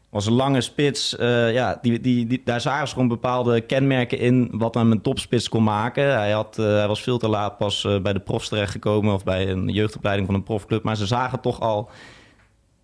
Was 0.09 0.25
een 0.25 0.33
lange 0.33 0.61
spits. 0.61 1.15
eh, 1.15 1.53
ja, 1.53 1.79
die, 1.81 1.99
die, 1.99 2.27
die, 2.27 2.41
daar 2.43 2.61
zagen 2.61 2.87
ze 2.87 2.93
gewoon 2.93 3.07
bepaalde 3.07 3.61
kenmerken 3.61 4.19
in... 4.19 4.49
wat 4.51 4.73
hem 4.73 4.91
een 4.91 5.01
topspits 5.01 5.49
kon 5.49 5.63
maken. 5.63 6.03
Hij, 6.03 6.31
had, 6.31 6.57
eh, 6.59 6.65
hij 6.65 6.87
was 6.87 7.01
veel 7.01 7.17
te 7.17 7.27
laat 7.27 7.57
pas 7.57 7.85
eh, 7.85 7.99
bij 7.99 8.13
de 8.13 8.19
profs 8.19 8.49
terechtgekomen... 8.49 9.13
of 9.13 9.23
bij 9.23 9.49
een 9.49 9.67
jeugdopleiding 9.67 10.27
van 10.27 10.35
een 10.35 10.43
profclub. 10.43 10.83
Maar 10.83 10.95
ze 10.95 11.05
zagen 11.05 11.39
toch 11.39 11.59
al 11.59 11.89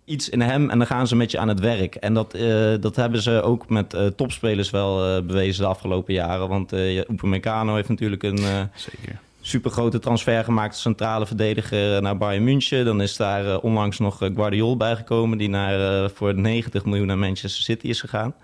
iets 0.04 0.28
in 0.28 0.40
hem 0.40 0.70
en 0.70 0.78
dan 0.78 0.86
gaan 0.86 1.06
ze 1.06 1.16
met 1.16 1.30
je 1.30 1.38
aan 1.38 1.48
het 1.48 1.60
werk. 1.60 1.94
En 1.94 2.14
dat, 2.14 2.38
dat 2.80 2.96
hebben 2.96 3.22
ze 3.22 3.42
ook 3.42 3.68
met 3.68 3.96
topspelers 4.16 4.70
wel 4.70 5.22
bewezen 5.24 5.62
de 5.62 5.68
afgelopen 5.68 6.14
jaren. 6.14 6.48
Want 6.48 6.72
uh, 6.72 6.98
Upamecano 6.98 7.74
heeft 7.74 7.88
natuurlijk 7.88 8.22
een 8.22 8.38
Zeker. 8.74 9.20
Supergrote 9.46 9.98
transfer 9.98 10.44
gemaakt... 10.44 10.72
als 10.72 10.82
centrale 10.82 11.26
verdediger 11.26 12.02
naar 12.02 12.16
Bayern 12.16 12.44
München. 12.44 12.84
Dan 12.84 13.00
is 13.00 13.16
daar 13.16 13.44
uh, 13.44 13.56
onlangs 13.62 13.98
nog 13.98 14.18
Guardiol 14.18 14.76
bijgekomen... 14.76 15.38
die 15.38 15.48
naar, 15.48 16.10
voor 16.10 16.34
90 16.34 16.84
miljoen 16.84 17.06
naar 17.06 17.18
Manchester 17.18 17.62
City 17.62 17.86
is 17.86 18.00
gegaan. 18.00 18.34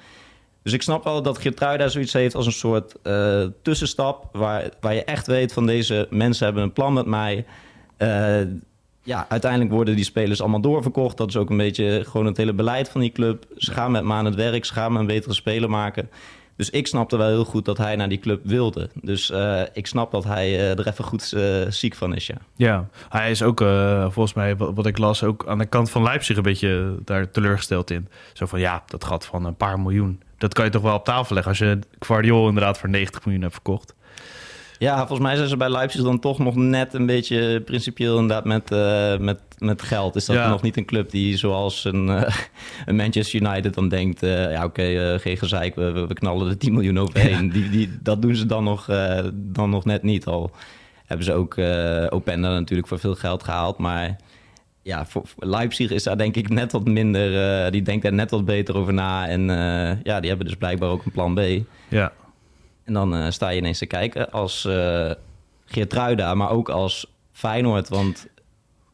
Dus 0.62 0.72
ik 0.72 0.82
snap 0.82 1.04
wel 1.04 1.22
dat 1.22 1.38
Geertruida 1.38 1.88
zoiets 1.88 2.12
heeft 2.12 2.34
als 2.34 2.46
een 2.46 2.52
soort 2.52 2.94
uh, 3.02 3.44
tussenstap... 3.62 4.28
Waar, 4.32 4.68
waar 4.80 4.94
je 4.94 5.04
echt 5.04 5.26
weet 5.26 5.52
van 5.52 5.66
deze 5.66 6.06
mensen 6.10 6.44
hebben 6.44 6.62
een 6.62 6.72
plan 6.72 6.92
met 6.92 7.06
mij... 7.06 7.44
Uh, 7.98 8.40
ja, 9.02 9.26
uiteindelijk 9.28 9.70
worden 9.70 9.96
die 9.96 10.04
spelers 10.04 10.40
allemaal 10.40 10.60
doorverkocht. 10.60 11.16
Dat 11.16 11.28
is 11.28 11.36
ook 11.36 11.50
een 11.50 11.56
beetje 11.56 12.04
gewoon 12.04 12.26
het 12.26 12.36
hele 12.36 12.52
beleid 12.52 12.88
van 12.88 13.00
die 13.00 13.12
club. 13.12 13.44
Ze 13.56 13.72
gaan 13.72 13.90
met 13.90 14.04
me 14.04 14.12
aan 14.12 14.24
het 14.24 14.34
werk, 14.34 14.64
ze 14.64 14.72
gaan 14.72 14.92
me 14.92 14.98
een 14.98 15.06
betere 15.06 15.34
speler 15.34 15.70
maken. 15.70 16.10
Dus 16.56 16.70
ik 16.70 16.86
snapte 16.86 17.16
wel 17.16 17.28
heel 17.28 17.44
goed 17.44 17.64
dat 17.64 17.78
hij 17.78 17.96
naar 17.96 18.08
die 18.08 18.18
club 18.18 18.40
wilde. 18.44 18.90
Dus 18.94 19.30
uh, 19.30 19.62
ik 19.72 19.86
snap 19.86 20.10
dat 20.10 20.24
hij 20.24 20.50
uh, 20.50 20.78
er 20.78 20.86
even 20.86 21.04
goed 21.04 21.32
uh, 21.34 21.66
ziek 21.68 21.94
van 21.94 22.14
is, 22.14 22.26
ja. 22.26 22.36
Ja, 22.56 22.88
hij 23.08 23.30
is 23.30 23.42
ook 23.42 23.58
volgens 24.02 24.32
mij, 24.32 24.56
wat, 24.56 24.74
wat, 24.74 24.86
ik 24.86 24.98
las, 24.98 25.22
ook 25.22 25.46
aan 25.46 25.58
de 25.58 25.66
kant 25.66 25.90
van 25.90 26.02
Leipzig 26.02 26.36
een 26.36 26.42
beetje 26.42 26.94
daar 27.04 27.30
teleurgesteld 27.30 27.90
in. 27.90 28.08
Zo 28.32 28.46
van, 28.46 28.60
ja, 28.60 28.82
dat 28.86 29.04
gat 29.04 29.26
van 29.26 29.44
een 29.44 29.56
paar 29.56 29.80
miljoen. 29.80 30.20
Dat 30.38 30.54
kan 30.54 30.64
je 30.64 30.70
toch 30.70 30.82
wel 30.82 30.94
op 30.94 31.04
tafel 31.04 31.34
leggen 31.34 31.52
als 31.52 31.60
je 31.60 31.78
Guardiol 31.98 32.48
inderdaad 32.48 32.78
voor 32.78 32.88
90 32.88 33.24
miljoen 33.24 33.42
hebt 33.42 33.54
verkocht. 33.54 33.94
Ja, 34.82 34.96
volgens 34.96 35.20
mij 35.20 35.36
zijn 35.36 35.48
ze 35.48 35.56
bij 35.56 35.70
Leipzig 35.70 36.02
dan 36.02 36.18
toch 36.18 36.38
nog 36.38 36.54
net 36.54 36.94
een 36.94 37.06
beetje 37.06 37.60
principieel 37.60 38.18
inderdaad 38.18 38.44
met, 38.44 38.72
uh, 38.72 39.18
met, 39.18 39.40
met 39.58 39.82
geld. 39.82 40.16
Is 40.16 40.24
dat 40.24 40.36
ja. 40.36 40.48
nog 40.48 40.62
niet 40.62 40.76
een 40.76 40.84
club 40.84 41.10
die 41.10 41.36
zoals 41.36 41.84
een, 41.84 42.06
uh, 42.06 42.22
een 42.86 42.96
Manchester 42.96 43.40
United 43.40 43.74
dan 43.74 43.88
denkt... 43.88 44.22
Uh, 44.22 44.50
ja 44.50 44.64
oké, 44.64 44.82
okay, 44.82 45.18
geen 45.18 45.36
gezeik, 45.36 45.74
we, 45.74 46.06
we, 46.06 46.14
knallen 46.14 46.48
er 46.48 46.58
10 46.58 46.72
miljoen 46.72 46.98
overheen. 46.98 47.46
Ja. 47.46 47.52
Die, 47.52 47.70
die, 47.70 47.98
dat 48.02 48.22
doen 48.22 48.34
ze 48.34 48.46
dan 48.46 48.64
nog, 48.64 48.86
dan 49.32 49.70
nog 49.70 49.84
net 49.84 50.02
niet. 50.02 50.26
Al 50.26 50.50
hebben 51.06 51.26
ze 51.26 51.32
ook 51.32 51.58
Openda 52.12 52.52
natuurlijk 52.52 52.88
voor 52.88 52.98
veel 52.98 53.14
geld 53.14 53.42
gehaald, 53.42 53.78
maar... 53.78 54.16
Ja, 54.84 55.06
voor, 55.06 55.22
voor 55.26 55.46
Leipzig 55.46 55.90
is 55.90 56.02
daar 56.02 56.18
denk 56.18 56.36
ik 56.36 56.48
net 56.48 56.72
wat 56.72 56.84
minder... 56.84 57.70
die 57.70 57.82
denkt 57.82 58.02
daar 58.02 58.12
net 58.12 58.30
wat 58.30 58.44
beter 58.44 58.76
over 58.76 58.92
na. 58.92 59.28
En 59.28 59.42
ja, 60.02 60.20
die 60.20 60.28
hebben 60.28 60.46
dus 60.46 60.56
blijkbaar 60.56 60.90
ook 60.90 61.04
een 61.04 61.12
plan 61.12 61.34
B. 61.34 61.40
Ja. 61.88 62.12
En 62.84 62.92
dan 62.92 63.16
uh, 63.16 63.30
sta 63.30 63.48
je 63.48 63.58
ineens 63.58 63.78
te 63.78 63.86
kijken 63.86 64.30
als 64.30 64.64
uh, 64.64 65.10
Geertruida, 65.64 66.34
maar 66.34 66.50
ook 66.50 66.68
als 66.68 67.06
Feyenoord. 67.32 67.88
Want 67.88 68.26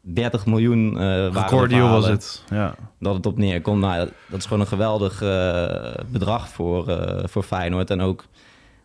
30 0.01 0.45
miljoen 0.45 0.93
uh, 0.93 0.97
waren 1.33 1.89
was 1.89 2.07
het, 2.07 2.43
ja. 2.49 2.75
Dat 2.99 3.15
het 3.15 3.25
op 3.25 3.37
neerkomt. 3.37 3.81
Nou, 3.81 4.09
dat 4.29 4.39
is 4.39 4.45
gewoon 4.45 4.59
een 4.59 4.67
geweldig 4.67 5.21
uh, 5.21 5.93
bedrag 6.11 6.49
voor, 6.49 6.89
uh, 6.89 7.19
voor 7.23 7.43
Feyenoord. 7.43 7.89
En 7.89 8.01
ook 8.01 8.25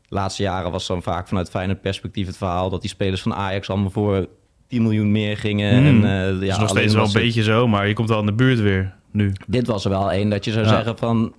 de 0.09 0.15
laatste 0.15 0.43
jaren 0.43 0.71
was 0.71 0.87
dan 0.87 1.03
vaak 1.03 1.29
vanuit 1.29 1.51
Feyenoord 1.51 1.81
perspectief 1.81 2.27
het 2.27 2.37
verhaal... 2.37 2.71
dat 2.71 2.81
die 2.81 2.91
spelers 2.91 3.23
van 3.23 3.35
Ajax 3.35 3.71
allemaal 3.71 3.91
voor 3.91 4.27
10 4.69 4.83
miljoen 4.83 5.13
meer 5.13 5.37
gingen. 5.37 5.81
Mm. 5.81 6.05
En, 6.05 6.35
uh, 6.37 6.47
ja, 6.47 6.53
is 6.53 6.59
nog 6.59 6.69
steeds 6.69 6.95
wel 6.95 7.05
een 7.05 7.13
beetje 7.13 7.43
zo, 7.43 7.69
maar 7.69 7.89
je 7.89 7.95
komt 7.95 8.09
wel 8.09 8.21
in 8.21 8.27
de 8.27 8.33
buurt 8.33 8.61
weer 8.61 8.95
nu. 9.11 9.33
Dit 9.47 9.67
was 9.67 9.85
er 9.85 9.91
wel 9.91 10.13
één 10.13 10.31
dat 10.31 10.45
je 10.45 10.53
zou 10.53 10.65
ja. 10.65 10.71
zeggen 10.71 10.99
van 10.99 11.35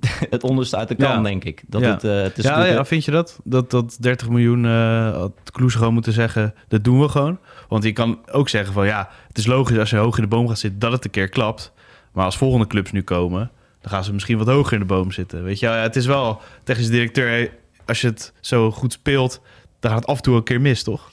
het 0.30 0.42
onderste 0.42 0.76
uit 0.76 0.88
de 0.88 0.94
kan, 0.94 1.16
ja. 1.16 1.22
denk 1.22 1.44
ik. 1.44 1.62
Dat 1.66 1.80
ja. 1.80 1.90
het, 1.90 2.04
uh, 2.04 2.22
het 2.22 2.38
is 2.38 2.44
ja, 2.44 2.64
ja, 2.64 2.84
vind 2.84 3.04
je 3.04 3.10
dat? 3.10 3.38
Dat, 3.44 3.70
dat 3.70 3.96
30 4.00 4.28
miljoen 4.28 4.64
uh, 4.64 5.16
had 5.16 5.32
Kloes 5.52 5.74
gewoon 5.74 5.92
moeten 5.92 6.12
zeggen, 6.12 6.54
dat 6.68 6.84
doen 6.84 7.00
we 7.00 7.08
gewoon. 7.08 7.38
Want 7.68 7.84
je 7.84 7.92
kan 7.92 8.18
ook 8.30 8.48
zeggen 8.48 8.72
van 8.72 8.86
ja, 8.86 9.08
het 9.28 9.38
is 9.38 9.46
logisch 9.46 9.78
als 9.78 9.90
je 9.90 9.96
hoog 9.96 10.16
in 10.16 10.22
de 10.22 10.28
boom 10.28 10.48
gaat 10.48 10.58
zitten 10.58 10.80
dat 10.80 10.92
het 10.92 11.04
een 11.04 11.10
keer 11.10 11.28
klapt. 11.28 11.72
Maar 12.12 12.24
als 12.24 12.36
volgende 12.36 12.66
clubs 12.66 12.92
nu 12.92 13.02
komen, 13.02 13.50
dan 13.80 13.90
gaan 13.90 14.04
ze 14.04 14.12
misschien 14.12 14.38
wat 14.38 14.46
hoger 14.46 14.72
in 14.72 14.78
de 14.78 14.84
boom 14.84 15.12
zitten. 15.12 15.44
Weet 15.44 15.58
je, 15.58 15.66
ja, 15.66 15.74
het 15.74 15.96
is 15.96 16.06
wel 16.06 16.40
technisch 16.64 16.88
directeur, 16.88 17.50
als 17.86 18.00
je 18.00 18.06
het 18.06 18.32
zo 18.40 18.70
goed 18.70 18.92
speelt, 18.92 19.40
dan 19.80 19.90
gaat 19.90 20.00
het 20.00 20.08
af 20.08 20.16
en 20.16 20.22
toe 20.22 20.36
een 20.36 20.42
keer 20.42 20.60
mis, 20.60 20.82
toch? 20.82 21.10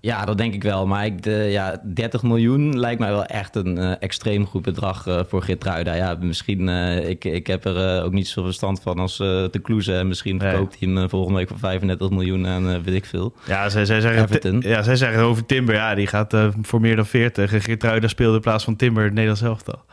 Ja, 0.00 0.24
dat 0.24 0.38
denk 0.38 0.54
ik 0.54 0.62
wel. 0.62 0.86
Maar 0.86 1.06
ik, 1.06 1.22
de, 1.22 1.30
ja, 1.30 1.80
30 1.84 2.22
miljoen 2.22 2.78
lijkt 2.78 3.00
mij 3.00 3.10
wel 3.10 3.24
echt 3.24 3.56
een 3.56 3.78
uh, 3.78 3.92
extreem 4.00 4.46
goed 4.46 4.62
bedrag 4.62 5.06
uh, 5.06 5.20
voor 5.28 5.42
Geertruida. 5.42 5.94
Ja, 5.94 6.16
misschien, 6.20 6.68
uh, 6.68 7.08
ik, 7.08 7.24
ik 7.24 7.46
heb 7.46 7.64
er 7.64 8.02
ook 8.04 8.12
niet 8.12 8.26
zoveel 8.26 8.44
verstand 8.44 8.80
van 8.80 8.98
als 8.98 9.16
te 9.16 9.58
Kloeze. 9.62 10.04
Misschien 10.04 10.40
verkoopt 10.40 10.76
hij 10.78 10.92
hem 10.92 11.08
volgende 11.08 11.38
week 11.38 11.48
voor 11.48 11.58
35 11.58 12.10
miljoen 12.10 12.46
en 12.46 12.82
weet 12.82 12.94
ik 12.94 13.04
veel. 13.04 13.32
Ja, 13.46 13.68
zij, 13.68 13.84
zij, 13.84 14.00
zeggen, 14.00 14.60
ja, 14.60 14.82
zij 14.82 14.96
zeggen 14.96 15.22
over 15.22 15.46
Timber, 15.46 15.74
ja, 15.74 15.94
die 15.94 16.06
gaat 16.06 16.34
voor 16.62 16.80
meer 16.80 16.96
dan 16.96 17.06
40. 17.06 17.64
Geertruida 17.64 18.08
speelde 18.08 18.36
in 18.36 18.42
plaats 18.42 18.64
van 18.64 18.76
Timber 18.76 19.02
het 19.02 19.12
Nederlands 19.12 19.42
elftal. 19.42 19.84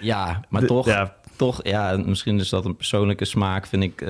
Ja, 0.00 0.40
maar 0.48 0.64
toch, 0.64 0.86
ja. 0.86 1.14
toch, 1.36 1.60
ja, 1.62 1.96
misschien 2.06 2.38
is 2.38 2.48
dat 2.48 2.64
een 2.64 2.76
persoonlijke 2.76 3.24
smaak, 3.24 3.66
vind 3.66 3.82
ik 3.82 4.04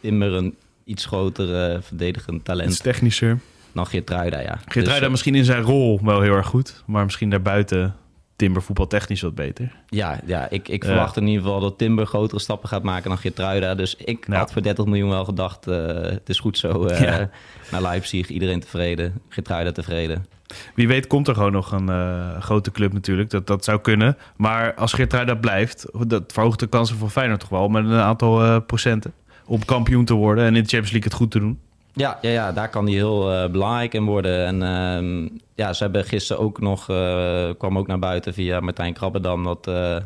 Timber 0.00 0.32
een 0.32 0.56
iets 0.84 1.06
groter 1.06 1.82
verdedigend 1.82 2.44
talent. 2.44 2.70
Iets 2.70 2.80
technischer 2.80 3.38
dan 3.74 3.86
Geertruida, 3.86 4.40
ja. 4.40 4.58
Geertruida 4.66 5.00
dus, 5.00 5.10
misschien 5.10 5.34
in 5.34 5.44
zijn 5.44 5.62
rol 5.62 6.00
wel 6.02 6.20
heel 6.20 6.34
erg 6.34 6.46
goed, 6.46 6.82
maar 6.86 7.04
misschien 7.04 7.30
daarbuiten 7.30 7.94
Timber 8.36 8.62
voetbaltechnisch 8.62 9.20
wat 9.20 9.34
beter. 9.34 9.72
Ja, 9.88 10.20
ja 10.26 10.50
ik, 10.50 10.68
ik 10.68 10.84
verwacht 10.84 11.16
in 11.16 11.26
ieder 11.26 11.42
geval 11.42 11.60
dat 11.60 11.78
Timber 11.78 12.06
grotere 12.06 12.40
stappen 12.40 12.68
gaat 12.68 12.82
maken 12.82 13.08
dan 13.08 13.18
Geertruida. 13.18 13.74
Dus 13.74 13.96
ik 13.96 14.26
had 14.30 14.52
voor 14.52 14.62
30 14.62 14.84
miljoen 14.84 15.08
wel 15.08 15.24
gedacht, 15.24 15.68
uh, 15.68 15.76
het 16.02 16.28
is 16.28 16.38
goed 16.38 16.58
zo. 16.58 16.88
Ja. 16.88 17.30
Naar 17.70 17.82
Leipzig, 17.82 18.28
iedereen 18.28 18.60
tevreden. 18.60 19.20
Geertruida 19.28 19.72
tevreden. 19.72 20.26
Wie 20.74 20.88
weet 20.88 21.06
komt 21.06 21.28
er 21.28 21.34
gewoon 21.34 21.52
nog 21.52 21.72
een 21.72 21.88
uh, 21.88 22.40
grote 22.40 22.70
club 22.70 22.92
natuurlijk. 22.92 23.30
Dat, 23.30 23.46
dat 23.46 23.64
zou 23.64 23.80
kunnen. 23.80 24.16
Maar 24.36 24.74
als 24.74 24.92
Geertruida 24.92 25.34
blijft, 25.34 25.86
dat 26.06 26.32
verhoogt 26.32 26.60
de 26.60 26.66
kansen 26.66 26.96
voor 26.96 27.10
Feyenoord 27.10 27.40
toch 27.40 27.48
wel 27.48 27.68
met 27.68 27.84
een 27.84 27.92
aantal 27.92 28.60
procenten. 28.60 29.12
Om 29.46 29.64
kampioen 29.64 30.04
te 30.04 30.14
worden 30.14 30.44
en 30.44 30.56
in 30.56 30.62
de 30.62 30.68
Champions 30.68 30.90
League 30.90 31.10
het 31.10 31.18
goed 31.18 31.30
te 31.30 31.38
doen. 31.38 31.58
Ja, 31.96 32.18
ja, 32.20 32.30
ja, 32.30 32.52
daar 32.52 32.68
kan 32.68 32.84
hij 32.84 32.94
heel 32.94 33.32
uh, 33.32 33.50
belangrijk 33.50 33.94
in 33.94 34.04
worden. 34.04 34.46
En 34.46 34.62
uh, 35.24 35.30
ja, 35.54 35.72
ze 35.72 35.82
hebben 35.82 36.04
gisteren 36.04 36.42
ook 36.42 36.60
nog, 36.60 36.90
uh, 36.90 37.48
kwam 37.58 37.78
ook 37.78 37.86
naar 37.86 37.98
buiten 37.98 38.34
via 38.34 38.60
Martijn 38.60 38.92
Krabbedam, 38.92 39.44
dat 39.44 39.66
eh, 39.66 39.96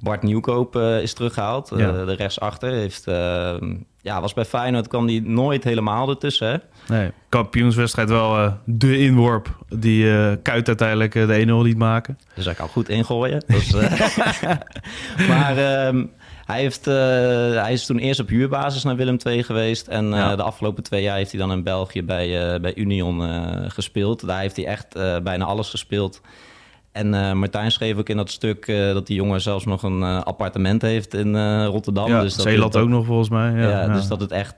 Bart 0.00 0.22
Nieuwkoop 0.22 0.76
is 0.76 1.12
teruggehaald. 1.12 1.72
Ja. 1.76 2.04
de 2.04 2.14
rechtsachter 2.14 2.72
heeft, 2.72 3.06
ehm, 3.06 3.74
ja, 4.02 4.20
was 4.20 4.34
bij 4.34 4.44
Feyenoord, 4.44 4.88
kwam 4.88 5.06
hij 5.06 5.22
nooit 5.24 5.64
helemaal 5.64 6.08
ertussen. 6.08 6.48
Hè? 6.48 6.56
Nee, 6.94 7.10
kampioenswedstrijd 7.28 8.08
wel 8.08 8.52
de 8.64 8.98
inworp 8.98 9.58
die 9.68 10.04
Kuit 10.42 10.66
uiteindelijk 10.66 11.12
de 11.12 11.46
1-0 11.46 11.62
liet 11.62 11.78
maken. 11.78 12.18
Dus 12.34 12.44
hij 12.44 12.54
kan 12.54 12.68
goed 12.68 12.88
ingooien. 12.88 13.44
Dus, 13.46 13.72
maar... 15.28 15.56
Ehm, 15.56 16.04
hij, 16.44 16.60
heeft, 16.60 16.86
uh, 16.86 16.94
hij 17.62 17.72
is 17.72 17.86
toen 17.86 17.98
eerst 17.98 18.20
op 18.20 18.28
huurbasis 18.28 18.82
naar 18.82 18.96
Willem 18.96 19.16
II 19.26 19.42
geweest. 19.42 19.86
En 19.86 20.04
uh, 20.12 20.36
de 20.36 20.42
afgelopen 20.42 20.82
twee 20.82 21.02
jaar 21.02 21.16
heeft 21.16 21.30
hij 21.30 21.40
dan 21.40 21.52
in 21.52 21.62
België 21.62 22.02
bij, 22.02 22.54
uh, 22.54 22.60
bij 22.60 22.74
Union 22.74 23.22
gespeeld. 23.70 24.26
Daar 24.26 24.40
heeft 24.40 24.56
hij 24.56 24.66
echt 24.66 24.94
bijna 25.22 25.44
alles 25.44 25.70
gespeeld. 25.70 26.20
En 26.92 27.38
Martijn 27.38 27.70
schreef 27.70 27.96
ook 27.96 28.08
in 28.08 28.16
dat 28.16 28.30
stuk 28.30 28.66
dat 28.66 29.06
die 29.06 29.16
jongen 29.16 29.40
zelfs 29.40 29.64
nog 29.64 29.82
een 29.82 30.02
appartement 30.02 30.82
heeft 30.82 31.14
in 31.14 31.64
Rotterdam. 31.64 32.08
Ja, 32.08 32.20
dus 32.20 32.34
dat 32.34 32.46
Zeeland 32.46 32.76
ook 32.76 32.88
nog 32.88 33.04
volgens 33.04 33.28
mij. 33.28 33.52
Ja, 33.52 33.68
ja, 33.68 33.86
Dus 33.86 34.08
dat 34.08 34.20
het 34.20 34.30
echt 34.30 34.56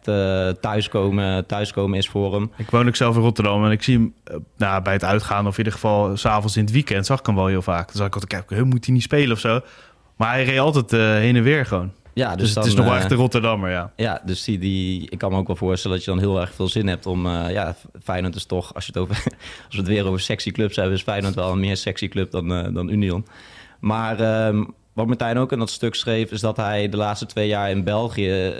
thuiskomen, 0.60 1.46
thuiskomen 1.46 1.98
is 1.98 2.08
voor 2.08 2.34
hem. 2.34 2.50
Ik 2.56 2.70
woon 2.70 2.88
ook 2.88 2.96
zelf 2.96 3.16
in 3.16 3.22
Rotterdam 3.22 3.64
en 3.64 3.70
ik 3.70 3.82
zie 3.82 3.96
hem 3.96 4.14
nou, 4.56 4.82
bij 4.82 4.92
het 4.92 5.04
uitgaan... 5.04 5.46
of 5.46 5.52
in 5.52 5.58
ieder 5.58 5.72
geval 5.72 6.16
s'avonds 6.16 6.56
in 6.56 6.62
het 6.64 6.72
weekend 6.72 7.06
zag 7.06 7.18
ik 7.18 7.26
hem 7.26 7.34
wel 7.34 7.46
heel 7.46 7.62
vaak. 7.62 7.86
Dan 7.86 7.96
zag 7.96 8.06
ik 8.06 8.14
altijd 8.14 8.32
kijken, 8.32 8.68
moet 8.68 8.84
hij 8.84 8.94
niet 8.94 9.02
spelen 9.02 9.32
of 9.32 9.40
zo? 9.40 9.60
Maar 10.16 10.32
hij 10.32 10.44
reed 10.44 10.58
altijd 10.58 10.92
uh, 10.92 11.00
heen 11.00 11.36
en 11.36 11.42
weer 11.42 11.66
gewoon. 11.66 11.92
Ja, 12.16 12.36
dus, 12.36 12.38
dus 12.38 12.54
dan, 12.54 12.62
het 12.62 12.72
is 12.72 12.78
nog 12.78 12.86
wel 12.86 12.96
echt 12.96 13.08
de 13.08 13.14
Rotterdammer, 13.14 13.70
ja. 13.70 13.92
Ja, 13.96 14.22
dus 14.24 14.44
die, 14.44 14.58
die, 14.58 15.10
ik 15.10 15.18
kan 15.18 15.30
me 15.30 15.38
ook 15.38 15.46
wel 15.46 15.56
voorstellen 15.56 15.96
dat 15.96 16.06
je 16.06 16.10
dan 16.10 16.20
heel 16.20 16.40
erg 16.40 16.54
veel 16.54 16.68
zin 16.68 16.86
hebt 16.86 17.06
om... 17.06 17.26
Uh, 17.26 17.50
ja, 17.50 17.76
Feyenoord 18.02 18.34
is 18.34 18.44
toch, 18.44 18.74
als, 18.74 18.86
je 18.86 18.92
het 18.92 19.00
over, 19.00 19.16
als 19.66 19.74
we 19.74 19.76
het 19.76 19.86
weer 19.86 20.06
over 20.06 20.20
sexy 20.20 20.50
clubs 20.50 20.76
hebben... 20.76 20.94
is 20.94 21.02
Feyenoord 21.02 21.34
wel 21.34 21.52
een 21.52 21.60
meer 21.60 21.76
sexy 21.76 22.08
club 22.08 22.30
dan, 22.30 22.52
uh, 22.52 22.74
dan 22.74 22.88
Union. 22.88 23.26
Maar 23.80 24.46
um, 24.46 24.74
wat 24.92 25.06
Martijn 25.06 25.38
ook 25.38 25.52
in 25.52 25.58
dat 25.58 25.70
stuk 25.70 25.94
schreef... 25.94 26.30
is 26.30 26.40
dat 26.40 26.56
hij 26.56 26.88
de 26.88 26.96
laatste 26.96 27.26
twee 27.26 27.48
jaar 27.48 27.70
in 27.70 27.84
België... 27.84 28.52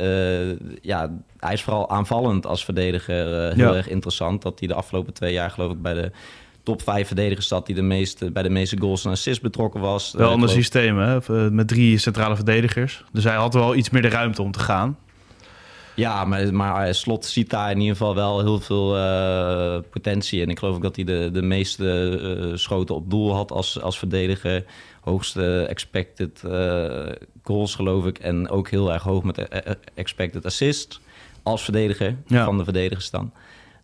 ja, 0.83 1.11
hij 1.39 1.53
is 1.53 1.63
vooral 1.63 1.91
aanvallend 1.91 2.47
als 2.47 2.65
verdediger 2.65 3.55
heel 3.55 3.71
ja. 3.71 3.75
erg 3.75 3.89
interessant. 3.89 4.43
Dat 4.43 4.59
hij 4.59 4.69
de 4.69 4.75
afgelopen 4.75 5.13
twee 5.13 5.33
jaar 5.33 5.51
geloof 5.51 5.73
ik 5.73 5.83
bij 5.83 5.95
de 5.95 6.11
top 6.67 6.83
5 6.83 7.07
verdedigers 7.07 7.49
zat 7.49 7.67
die 7.67 7.75
de 7.75 7.83
meeste, 7.83 8.31
bij 8.31 8.43
de 8.43 8.49
meeste 8.49 8.77
goals 8.79 9.05
en 9.05 9.11
assists 9.11 9.41
betrokken 9.41 9.81
was. 9.81 10.13
Wel 10.13 10.27
een 10.27 10.33
ander 10.33 10.49
systeem, 10.49 10.99
hè? 10.99 11.17
Eh, 11.17 11.51
met 11.51 11.69
drie 11.69 11.99
centrale 11.99 12.37
verdedigers. 12.37 13.05
Dus 13.13 13.25
hij 13.25 13.35
had 13.35 13.55
wel 13.55 13.75
iets 13.75 13.91
meer 13.91 14.03
de 14.03 14.09
ruimte 14.09 14.43
om 14.43 14.51
te 14.51 14.59
gaan. 14.59 14.99
Ja, 15.95 16.25
maar, 16.25 16.55
maar 16.55 16.95
Slot 16.95 17.25
ziet 17.25 17.51
daar 17.51 17.71
in 17.71 17.81
ieder 17.81 17.97
geval 17.97 18.15
wel 18.15 18.41
heel 18.41 18.61
veel 18.61 18.97
uh, 18.97 19.79
potentie. 19.91 20.43
En 20.43 20.49
ik 20.49 20.59
geloof 20.59 20.75
ook 20.77 20.83
dat 20.83 20.97
hij 20.97 21.05
de, 21.05 21.31
de 21.33 21.43
meeste 21.43 22.19
uh, 22.23 22.57
schoten 22.57 22.95
op 22.95 23.11
doel 23.11 23.35
had 23.35 23.53
als, 23.53 23.81
als 23.81 23.99
verdediger. 23.99 24.65
Hoogste 25.01 25.67
expected 25.69 26.43
uh, 26.47 27.07
goals, 27.43 27.75
geloof 27.75 28.07
ik. 28.07 28.19
En 28.19 28.49
ook 28.49 28.69
heel 28.69 28.93
erg 28.93 29.03
hoog 29.03 29.23
met 29.23 29.49
expected 29.95 30.45
assist 30.45 31.01
als 31.43 31.63
verdediger 31.63 32.17
ja. 32.27 32.45
van 32.45 32.59
de 32.59 32.65
verdedigers 32.65 33.11
dan. 33.11 33.33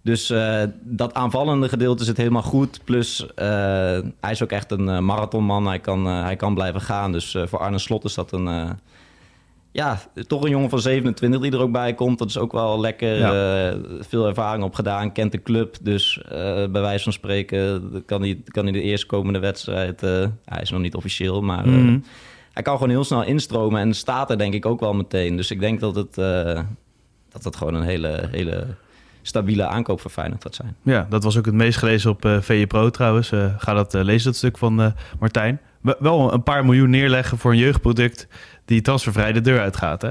Dus 0.02 0.30
uh, 0.30 0.62
dat 0.80 1.14
aanvallende 1.14 1.68
gedeelte 1.68 2.04
zit 2.04 2.16
helemaal 2.16 2.42
goed. 2.42 2.80
Plus, 2.84 3.22
uh, 3.22 3.28
hij 4.20 4.30
is 4.30 4.42
ook 4.42 4.50
echt 4.50 4.70
een 4.70 4.88
uh, 4.88 4.98
marathonman. 4.98 5.66
Hij 5.66 5.78
kan, 5.78 6.06
hij 6.06 6.36
kan 6.36 6.54
blijven 6.54 6.80
gaan. 6.80 7.12
Dus 7.12 7.36
voor 7.44 7.58
Arne 7.58 7.78
Slot 7.78 8.04
is 8.04 8.14
dat 8.14 8.32
een... 8.32 8.78
ja, 9.72 10.00
toch 10.26 10.44
een 10.44 10.50
jongen 10.50 10.70
van 10.70 10.80
27 10.80 11.40
die 11.40 11.52
er 11.52 11.60
ook 11.60 11.72
bij 11.72 11.94
komt. 11.94 12.18
Dat 12.18 12.28
is 12.28 12.38
ook 12.38 12.52
wel 12.52 12.80
lekker. 12.80 13.18
Ja. 13.18 13.76
veel 14.00 14.26
ervaring 14.26 14.64
op 14.64 14.74
gedaan. 14.74 15.12
Kent 15.12 15.32
de 15.32 15.42
club. 15.42 15.76
Dus 15.82 16.20
bij 16.28 16.80
wijze 16.80 17.04
van 17.04 17.12
spreken 17.12 18.02
kan 18.06 18.20
hij, 18.20 18.42
kan 18.44 18.64
hij 18.64 18.72
de 18.72 18.82
eerstkomende 18.82 19.38
wedstrijd... 19.38 20.00
hij 20.44 20.60
is 20.60 20.70
nog 20.70 20.80
niet 20.80 20.94
officieel, 20.94 21.42
maar... 21.42 21.68
Mm. 21.68 22.04
hij 22.52 22.62
kan 22.62 22.74
gewoon 22.74 22.90
heel 22.90 23.04
snel 23.04 23.24
instromen 23.24 23.80
en 23.80 23.94
staat 23.94 24.30
er 24.30 24.38
denk 24.38 24.54
ik 24.54 24.66
ook 24.66 24.80
wel 24.80 24.94
meteen. 24.94 25.36
Dus 25.36 25.50
ik 25.50 25.60
denk 25.60 25.80
dat 25.80 25.94
het, 25.94 26.14
dat 27.28 27.44
het 27.44 27.56
gewoon 27.56 27.74
een 27.74 27.82
hele, 27.82 28.28
hele 28.30 28.66
stabiele 29.22 29.66
aankoop 29.66 30.00
voor 30.00 30.10
Feyenoord 30.10 30.42
gaat 30.42 30.54
zijn. 30.54 30.76
Ja, 30.82 31.06
dat 31.10 31.24
was 31.24 31.38
ook 31.38 31.44
het 31.44 31.54
meest 31.54 31.78
gelezen 31.78 32.10
op 32.10 32.24
uh, 32.24 32.36
eh, 32.36 32.42
VE 32.42 32.66
Pro 32.66 32.90
trouwens. 32.90 33.30
Uh, 33.30 33.46
ga 33.58 33.74
dat 33.74 33.94
uh, 33.94 34.02
lezen, 34.02 34.24
dat 34.24 34.36
stuk 34.36 34.58
van 34.58 34.94
Martijn. 35.20 35.60
wel 35.98 36.32
een 36.32 36.42
paar 36.42 36.64
miljoen 36.64 36.90
neerleggen 36.90 37.38
voor 37.38 37.50
een 37.50 37.58
jeugdproduct 37.58 38.28
die 38.64 38.80
transfervrij 38.80 39.32
de 39.32 39.40
deur 39.40 39.60
uitgaat. 39.60 40.02
Hè? 40.02 40.10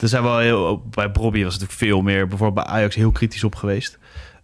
Er 0.00 0.08
zijn 0.08 0.22
wel 0.22 0.38
heel, 0.38 0.82
bij 0.90 1.10
Bobby 1.10 1.44
was 1.44 1.52
het 1.52 1.62
natuurlijk 1.62 1.92
veel 1.92 2.02
meer. 2.02 2.26
Bijvoorbeeld 2.26 2.66
bij 2.66 2.74
Ajax 2.74 2.94
heel 2.94 3.12
kritisch 3.12 3.44
op 3.44 3.54
geweest. 3.54 3.98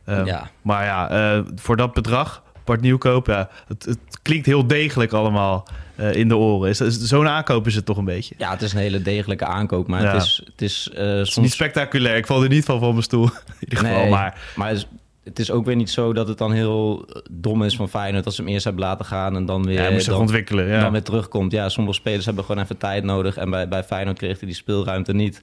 Ehm, 0.04 0.26
ja. 0.26 0.50
Maar 0.62 0.84
ja, 0.84 1.44
voor 1.54 1.76
dat 1.76 1.92
bedrag, 1.94 2.42
Bart 2.66 2.80
Nieuwkoop, 2.80 3.26
ja, 3.26 3.48
het, 3.68 3.84
het 3.84 3.98
klinkt 4.22 4.46
heel 4.46 4.66
degelijk 4.66 5.12
allemaal. 5.12 5.66
Uh, 6.00 6.14
in 6.14 6.28
de 6.28 6.36
oren. 6.36 6.68
Is, 6.68 6.80
is, 6.80 7.00
Zo'n 7.00 7.28
aankoop 7.28 7.66
is 7.66 7.74
het 7.74 7.84
toch 7.84 7.96
een 7.96 8.04
beetje? 8.04 8.34
Ja, 8.38 8.50
het 8.50 8.62
is 8.62 8.72
een 8.72 8.78
hele 8.78 9.02
degelijke 9.02 9.44
aankoop, 9.44 9.86
maar 9.86 10.02
ja. 10.02 10.12
het 10.12 10.22
is... 10.22 10.42
Het 10.44 10.62
is, 10.62 10.90
uh, 10.92 10.98
soms... 10.98 11.18
het 11.18 11.28
is 11.28 11.36
niet 11.36 11.52
spectaculair. 11.52 12.16
Ik 12.16 12.26
val 12.26 12.42
er 12.42 12.48
niet 12.48 12.64
van 12.64 12.78
van 12.78 12.90
mijn 12.90 13.02
stoel, 13.02 13.24
in 13.30 13.54
ieder 13.60 13.78
geval. 13.78 14.00
Nee, 14.00 14.10
maar, 14.10 14.52
maar 14.56 14.68
het 14.68 14.76
is, 14.76 14.86
het 15.24 15.38
is, 15.38 15.50
ook 15.50 15.64
weer 15.64 15.76
niet 15.76 15.90
zo 15.90 16.12
dat 16.12 16.28
het 16.28 16.38
dan 16.38 16.52
heel 16.52 17.08
dom 17.30 17.62
is 17.62 17.76
van 17.76 17.88
Feyenoord... 17.88 18.24
dat 18.24 18.34
ze 18.34 18.42
hem 18.42 18.50
eerst 18.50 18.64
hebben 18.64 18.82
laten 18.82 19.04
gaan 19.04 19.36
en 19.36 19.46
dan 19.46 19.64
weer... 19.66 19.92
Ja, 19.92 20.04
dan, 20.04 20.20
ontwikkelen, 20.20 20.66
ja. 20.66 20.80
dan 20.80 20.92
weer 20.92 21.02
terugkomt. 21.02 21.52
Ja, 21.52 21.68
sommige 21.68 21.96
spelers 21.96 22.26
hebben 22.26 22.44
gewoon 22.44 22.62
even 22.62 22.76
tijd 22.76 23.04
nodig... 23.04 23.36
en 23.36 23.50
bij, 23.50 23.68
bij 23.68 23.84
Feyenoord 23.84 24.18
kreeg 24.18 24.38
hij 24.38 24.48
die 24.48 24.56
speelruimte 24.56 25.14
niet... 25.14 25.42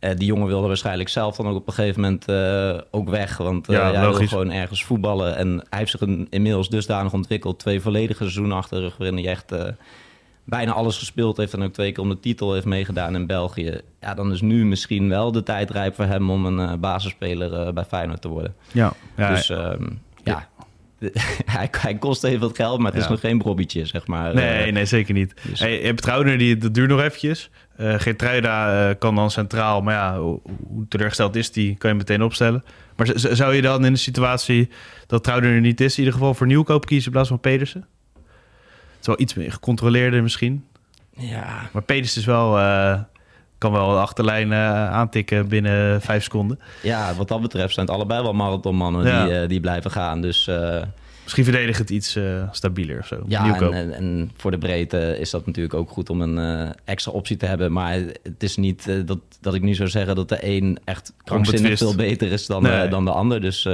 Uh, 0.00 0.10
die 0.16 0.26
jongen 0.26 0.46
wilde 0.46 0.66
waarschijnlijk 0.66 1.08
zelf 1.08 1.36
dan 1.36 1.46
ook 1.46 1.56
op 1.56 1.66
een 1.66 1.72
gegeven 1.72 2.00
moment 2.00 2.28
uh, 2.30 2.78
ook 2.90 3.08
weg. 3.08 3.36
Want 3.36 3.70
uh, 3.70 3.76
ja, 3.76 3.92
hij 3.92 4.00
wil 4.00 4.12
gewoon 4.12 4.52
ergens 4.52 4.84
voetballen. 4.84 5.36
En 5.36 5.48
hij 5.48 5.78
heeft 5.78 5.90
zich 5.90 6.00
een, 6.00 6.26
inmiddels 6.30 6.68
dusdanig 6.68 7.12
ontwikkeld. 7.12 7.58
Twee 7.58 7.80
volledige 7.80 8.22
seizoenen 8.22 8.56
achter 8.56 8.76
de 8.76 8.82
rug... 8.82 8.96
waarin 8.96 9.16
hij 9.16 9.26
echt 9.26 9.54
bijna 10.44 10.72
alles 10.72 10.98
gespeeld 10.98 11.36
heeft... 11.36 11.54
en 11.54 11.62
ook 11.62 11.72
twee 11.72 11.92
keer 11.92 12.02
om 12.02 12.08
de 12.08 12.20
titel 12.20 12.52
heeft 12.52 12.66
meegedaan 12.66 13.14
in 13.14 13.26
België. 13.26 13.80
Ja, 14.00 14.14
dan 14.14 14.32
is 14.32 14.40
nu 14.40 14.66
misschien 14.66 15.08
wel 15.08 15.32
de 15.32 15.42
tijd 15.42 15.70
rijp 15.70 15.94
voor 15.94 16.04
hem... 16.04 16.30
om 16.30 16.46
een 16.46 16.80
basisspeler 16.80 17.72
bij 17.72 17.84
Feyenoord 17.84 18.20
te 18.20 18.28
worden. 18.28 18.54
Ja. 18.72 18.92
ja 19.16 19.34
dus 19.34 19.50
ehm, 19.50 19.84
ja, 20.24 20.48
hij, 21.44 21.68
hij, 21.70 21.94
kost 21.94 22.24
even 22.24 22.40
wat 22.40 22.56
geld, 22.56 22.78
maar 22.78 22.92
het 22.92 23.02
is 23.02 23.08
nog 23.08 23.20
geen 23.20 23.38
brobbietje, 23.38 23.86
zeg 23.86 24.06
maar. 24.06 24.34
Nee, 24.34 24.72
nee 24.72 24.84
zeker 24.84 25.14
niet. 25.14 25.34
Dus. 25.42 25.60
Hey, 25.60 25.80
je 25.80 25.86
hebt 25.86 26.02
Trouwner, 26.02 26.38
die, 26.38 26.56
dat 26.56 26.74
duurt 26.74 26.90
nog 26.90 27.00
eventjes. 27.00 27.50
Uh, 27.80 27.94
Geertruida 27.98 28.88
uh, 28.88 28.94
kan 28.98 29.14
dan 29.14 29.30
centraal, 29.30 29.82
maar 29.82 29.94
ja, 29.94 30.18
hoe, 30.18 30.40
hoe 30.68 30.88
teleurgesteld 30.88 31.36
is 31.36 31.52
die, 31.52 31.76
kan 31.76 31.90
je 31.90 31.96
meteen 31.96 32.22
opstellen. 32.22 32.64
Maar 32.96 33.10
zou 33.14 33.54
je 33.54 33.62
dan 33.62 33.84
in 33.84 33.92
de 33.92 33.98
situatie 33.98 34.70
dat 35.06 35.24
Trouwner 35.24 35.54
er 35.54 35.60
niet 35.60 35.80
is, 35.80 35.92
in 35.92 35.98
ieder 35.98 36.18
geval 36.18 36.34
voor 36.34 36.46
nieuwkoop 36.46 36.86
kiezen 36.86 37.06
in 37.06 37.12
plaats 37.12 37.28
van 37.28 37.40
Pedersen? 37.40 37.86
Het 38.14 39.00
is 39.00 39.06
wel 39.06 39.20
iets 39.20 39.34
meer 39.34 39.52
gecontroleerder 39.52 40.22
misschien. 40.22 40.64
Ja. 41.10 41.68
Maar 41.72 41.82
Pedersen 41.82 42.20
is 42.20 42.26
wel, 42.26 42.58
uh, 42.58 43.00
kan 43.58 43.72
wel 43.72 43.90
de 43.90 44.00
achterlijn 44.00 44.54
aantikken 44.54 45.48
binnen 45.48 46.00
vijf 46.00 46.22
seconden. 46.22 46.60
Ja, 46.82 47.14
wat 47.14 47.28
dat 47.28 47.40
betreft 47.40 47.74
zijn 47.74 47.86
het 47.86 47.94
allebei 47.94 48.22
wel 48.22 48.32
marathonmannen 48.32 49.06
ja. 49.06 49.24
die, 49.24 49.46
die 49.46 49.60
blijven 49.60 49.90
gaan. 49.90 50.20
Dus 50.20 50.50
Misschien 51.32 51.44
verdedig 51.44 51.78
het 51.78 51.90
iets 51.90 52.16
uh, 52.16 52.42
stabieler 52.50 52.98
of 52.98 53.06
zo. 53.06 53.22
Ja, 53.26 53.60
en, 53.60 53.92
en, 53.92 54.30
voor 54.36 54.50
de 54.50 54.58
breedte 54.58 55.18
is 55.18 55.30
dat 55.30 55.46
natuurlijk 55.46 55.74
ook 55.74 55.90
goed 55.90 56.10
om 56.10 56.20
een 56.20 56.64
uh, 56.66 56.70
extra 56.84 57.12
optie 57.12 57.36
te 57.36 57.46
hebben. 57.46 57.72
Maar 57.72 57.92
het 58.22 58.42
is 58.42 58.56
niet 58.56 58.86
uh, 58.88 59.06
dat, 59.06 59.18
dat 59.40 59.54
ik 59.54 59.62
nu 59.62 59.74
zou 59.74 59.88
zeggen 59.88 60.16
dat 60.16 60.28
de 60.28 60.38
een 60.40 60.78
echt 60.84 61.12
krankzinnig 61.24 61.78
veel 61.78 61.94
beter 61.94 62.32
is 62.32 62.46
dan, 62.46 62.62
nee. 62.62 62.88
dan 62.88 63.04
de 63.04 63.10
ander. 63.10 63.40
Dus 63.40 63.66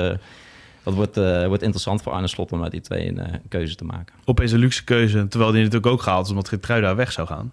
dat 0.84 0.94
wordt, 0.94 1.16
eh, 1.16 1.46
wordt 1.46 1.62
interessant 1.62 2.02
voor 2.02 2.12
Arne 2.12 2.26
Slot 2.26 2.52
om 2.52 2.62
uit 2.62 2.72
die 2.72 2.80
twee 2.80 3.08
een, 3.08 3.18
eh, 3.18 3.34
keuze 3.48 3.74
te 3.74 3.84
maken. 3.84 4.14
Opeens 4.24 4.52
een 4.52 4.58
luxe 4.58 4.84
keuze, 4.84 5.28
terwijl 5.28 5.52
die 5.52 5.62
natuurlijk 5.62 5.92
ook 5.92 6.02
gehaald 6.02 6.24
is 6.24 6.30
omdat 6.30 6.48
Geertruida 6.48 6.94
weg 6.94 7.12
zou 7.12 7.26
gaan. 7.26 7.52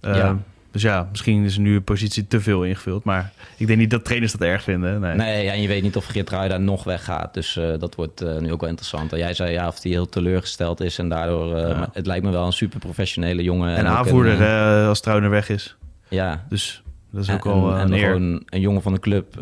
Eh, 0.00 0.16
Ja. 0.16 0.38
Dus 0.72 0.82
ja, 0.82 1.08
misschien 1.10 1.44
is 1.44 1.56
nu 1.58 1.74
een 1.74 1.84
positie 1.84 2.26
te 2.26 2.40
veel 2.40 2.64
ingevuld. 2.64 3.04
Maar 3.04 3.32
ik 3.56 3.66
denk 3.66 3.78
niet 3.78 3.90
dat 3.90 4.04
trainers 4.04 4.32
dat 4.32 4.40
erg 4.40 4.62
vinden. 4.62 5.00
Nee. 5.00 5.14
Nee, 5.16 5.50
en 5.50 5.62
je 5.62 5.68
weet 5.68 5.82
niet 5.82 5.96
of 5.96 6.04
Geert 6.06 6.30
Ruida 6.30 6.56
nog 6.56 6.84
weggaat. 6.84 7.34
Dus 7.34 7.56
eh, 7.56 7.78
dat 7.78 7.94
wordt 7.94 8.20
eh, 8.20 8.38
nu 8.38 8.52
ook 8.52 8.60
wel 8.60 8.68
interessant. 8.70 9.12
En 9.12 9.18
jij 9.18 9.34
zei 9.34 9.52
ja, 9.52 9.68
of 9.68 9.82
hij 9.82 9.90
heel 9.92 10.08
teleurgesteld 10.08 10.80
is. 10.80 10.98
En 10.98 11.08
daardoor, 11.08 11.56
eh, 11.56 11.68
Ja. 11.68 11.88
het 11.92 12.06
lijkt 12.06 12.24
me 12.24 12.30
wel 12.30 12.46
een 12.46 12.52
super 12.52 12.78
professionele 12.78 13.42
jongen. 13.42 13.76
En 13.76 13.86
ook 13.86 13.96
aanvoerder 13.96 14.40
een, 14.40 14.86
als 14.86 15.00
Trouwner 15.00 15.30
weg 15.30 15.48
is. 15.48 15.76
ja, 16.08 16.44
Dus 16.48 16.82
dat 17.10 17.22
is 17.22 17.28
en, 17.28 17.34
ook 17.34 17.46
al 17.46 17.76
en, 17.76 17.92
eh, 17.92 17.98
en 18.02 18.04
gewoon 18.04 18.42
een 18.46 18.60
jongen 18.60 18.82
van 18.82 18.92
de 18.92 19.00
club. 19.00 19.34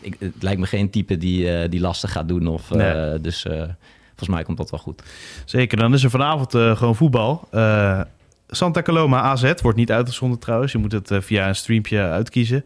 ik, 0.00 0.16
het 0.18 0.42
lijkt 0.42 0.60
me 0.60 0.66
geen 0.66 0.90
type 0.90 1.16
die, 1.18 1.68
die 1.68 1.80
lastig 1.80 2.12
gaat 2.12 2.28
doen. 2.28 2.46
Of, 2.46 2.70
Nee. 2.70 3.20
Dus 3.20 3.42
volgens 4.06 4.28
mij 4.28 4.42
komt 4.42 4.56
dat 4.58 4.70
wel 4.70 4.80
goed. 4.80 5.02
Zeker, 5.44 5.78
dan 5.78 5.94
is 5.94 6.04
er 6.04 6.10
vanavond 6.10 6.50
gewoon 6.50 6.96
voetbal. 6.96 7.48
Santa 8.48 8.82
Coloma 8.82 9.20
AZ 9.20 9.52
wordt 9.62 9.78
niet 9.78 9.92
uitgezonden 9.92 10.38
trouwens. 10.38 10.72
Je 10.72 10.78
moet 10.78 10.92
het 10.92 11.10
eh, 11.10 11.20
via 11.20 11.48
een 11.48 11.56
streampje 11.56 11.98
uitkiezen. 12.00 12.64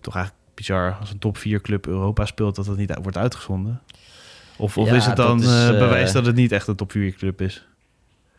Toch 0.00 0.14
eigenlijk 0.14 0.44
bizar 0.54 0.96
als 1.00 1.10
een 1.10 1.18
top 1.18 1.36
4 1.36 1.60
club 1.60 1.86
Europa 1.86 2.24
speelt 2.24 2.56
dat 2.56 2.66
het 2.66 2.76
niet 2.76 2.98
wordt 3.02 3.16
uitgezonden. 3.16 3.80
Of, 4.56 4.78
of 4.78 4.88
Ja, 4.88 4.94
is 4.94 5.06
het 5.06 5.16
dan 5.16 5.38
dat 5.40 5.46
is, 5.48 5.54
eh, 5.54 5.68
eh, 5.68 5.78
bewijs 5.78 6.12
dat 6.12 6.26
het 6.26 6.34
niet 6.36 6.52
echt 6.52 6.66
een 6.66 6.76
top 6.76 6.90
4 6.92 7.12
club 7.12 7.40
is? 7.40 7.66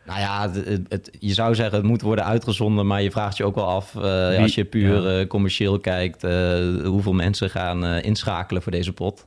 Nou 0.06 0.20
ja, 0.20 0.50
het, 0.50 0.64
het- 0.66 0.86
het- 0.88 1.10
je 1.20 1.34
zou 1.34 1.54
zeggen 1.54 1.76
het 1.76 1.86
moet 1.86 2.02
worden 2.02 2.24
uitgezonden, 2.24 2.86
maar 2.86 3.02
je 3.02 3.10
vraagt 3.10 3.36
je 3.36 3.44
ook 3.44 3.54
wel 3.54 3.66
af, 3.68 3.92
Wie- 3.92 4.38
als 4.40 4.54
je 4.54 4.64
puur 4.64 5.10
ja. 5.18 5.26
commercieel 5.26 5.78
kijkt, 5.80 6.22
hoeveel 6.84 7.12
mensen 7.12 7.50
gaan 7.50 7.84
inschakelen 7.84 8.62
voor 8.62 8.72
deze 8.72 8.92
pot. 8.92 9.26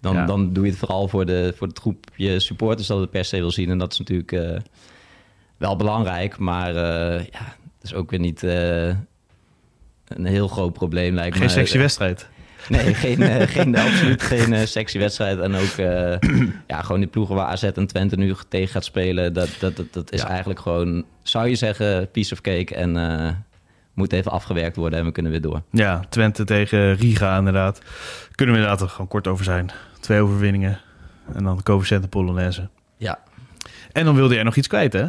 Dan, 0.00 0.14
Ja. 0.14 0.26
dan 0.26 0.52
doe 0.52 0.64
je 0.64 0.70
het 0.70 0.78
vooral 0.78 1.08
voor, 1.08 1.26
de, 1.26 1.52
voor 1.56 1.66
het 1.66 1.78
groepje 1.78 2.40
supporters 2.40 2.88
dat 2.88 3.00
het 3.00 3.10
per 3.10 3.24
se 3.24 3.36
wil 3.36 3.50
zien. 3.50 3.70
En 3.70 3.78
dat 3.78 3.92
is 3.92 3.98
natuurlijk 3.98 4.60
wel 5.60 5.76
belangrijk, 5.76 6.38
maar 6.38 6.68
eh, 6.68 7.24
ja, 7.24 7.40
het 7.78 7.82
is 7.82 7.94
ook 7.94 8.10
weer 8.10 8.20
niet 8.20 8.42
eh, 8.42 8.86
een 10.06 10.24
heel 10.24 10.48
groot 10.48 10.72
probleem 10.72 11.14
lijkt 11.14 11.34
me. 11.34 11.40
Geen 11.40 11.50
sexy 11.50 11.78
wedstrijd. 11.78 12.28
Nee, 12.68 12.94
geen, 13.04 13.22
eh, 13.22 13.48
geen, 13.48 13.76
absoluut 13.76 14.22
geen 14.22 14.68
sexy 14.68 14.98
wedstrijd. 14.98 15.38
En 15.38 15.54
ook 15.54 15.76
ja, 16.66 16.82
gewoon 16.82 17.00
die 17.00 17.08
ploegen 17.08 17.34
waar 17.34 17.46
AZ 17.46 17.62
en 17.62 17.86
Twente 17.86 18.16
nu 18.16 18.34
tegen 18.48 18.68
gaat 18.68 18.84
spelen. 18.84 19.32
Dat, 19.32 19.56
dat, 19.60 19.76
dat, 19.76 19.92
dat 19.92 20.12
is 20.12 20.20
Ja. 20.20 20.28
eigenlijk 20.28 20.60
gewoon, 20.60 21.04
zou 21.22 21.48
je 21.48 21.54
zeggen, 21.54 22.10
piece 22.10 22.32
of 22.32 22.40
cake. 22.40 22.74
En 22.74 22.92
moet 23.94 24.12
even 24.12 24.30
afgewerkt 24.30 24.76
worden 24.76 24.98
en 24.98 25.04
we 25.04 25.12
kunnen 25.12 25.32
weer 25.32 25.40
door. 25.40 25.62
Ja, 25.70 26.00
Twente 26.08 26.44
tegen 26.44 26.94
Riga 26.94 27.38
inderdaad. 27.38 27.80
Kunnen 28.34 28.54
we 28.54 28.60
inderdaad 28.60 28.86
er 28.86 28.92
gewoon 28.92 29.08
kort 29.08 29.26
over 29.26 29.44
zijn. 29.44 29.70
Twee 30.00 30.20
overwinningen. 30.20 30.80
En 31.34 31.44
dan 31.44 31.62
Coefficient 31.62 32.02
en 32.02 32.08
Polonaise. 32.08 32.68
Ja. 32.96 33.18
En 33.92 34.04
dan 34.04 34.14
wilde 34.14 34.34
jij 34.34 34.42
nog 34.42 34.56
iets 34.56 34.68
kwijt, 34.68 34.92
hè? 34.92 35.06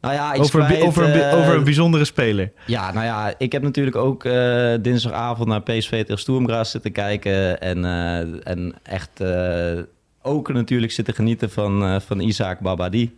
Nou 0.00 0.14
ja, 0.14 0.34
Over, 0.38 0.60
een 0.60 0.66
bi- 0.66 0.72
kwijt, 0.72 0.86
over, 0.86 1.04
een, 1.04 1.20
eh, 1.20 1.38
over 1.38 1.54
een 1.54 1.64
bijzondere 1.64 2.04
speler. 2.04 2.52
Ja, 2.66 2.92
nou 2.92 3.04
ja, 3.04 3.34
ik 3.38 3.52
heb 3.52 3.62
natuurlijk 3.62 3.96
ook 3.96 4.24
eh, 4.24 4.72
dinsdagavond 4.80 5.48
naar 5.48 5.62
PSV 5.62 5.90
tegen 5.90 6.18
Sturm 6.18 6.46
Graz 6.48 6.70
zitten 6.70 6.92
kijken. 6.92 7.60
En, 7.60 7.84
eh, 7.84 8.18
en 8.52 8.74
echt 8.82 9.22
ook 10.22 10.52
natuurlijk 10.52 10.92
zitten 10.92 11.14
genieten 11.14 11.50
van, 11.50 12.00
van 12.00 12.20
Isaac 12.20 12.60
Babadi. 12.60 13.16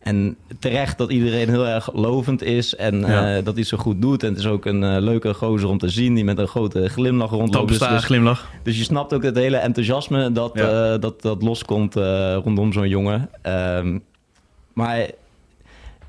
En 0.00 0.36
terecht 0.58 0.98
dat 0.98 1.10
iedereen 1.10 1.48
heel 1.48 1.66
erg 1.66 1.92
lovend 1.94 2.42
is 2.42 2.76
en 2.76 3.00
Ja. 3.00 3.40
dat 3.40 3.54
hij 3.54 3.64
zo 3.64 3.76
goed 3.76 4.00
doet. 4.02 4.22
En 4.22 4.28
het 4.28 4.38
is 4.38 4.46
ook 4.46 4.64
een 4.64 5.00
leuke 5.00 5.34
gozer 5.34 5.68
om 5.68 5.78
te 5.78 5.88
zien 5.88 6.14
die 6.14 6.24
met 6.24 6.38
een 6.38 6.48
grote 6.48 6.88
glimlach 6.88 7.30
rondloopt. 7.30 7.68
Dus, 7.68 7.78
dus, 7.78 8.04
glimlach. 8.04 8.50
dus 8.62 8.78
je 8.78 8.84
snapt 8.84 9.14
ook 9.14 9.22
het 9.22 9.36
hele 9.36 9.56
enthousiasme 9.56 10.32
dat, 10.32 10.50
Ja. 10.54 10.98
dat, 10.98 11.22
dat 11.22 11.42
loskomt 11.42 11.94
rondom 12.44 12.72
zo'n 12.72 12.88
jongen. 12.88 13.28
Ehm, 13.42 13.98
maar 14.72 15.06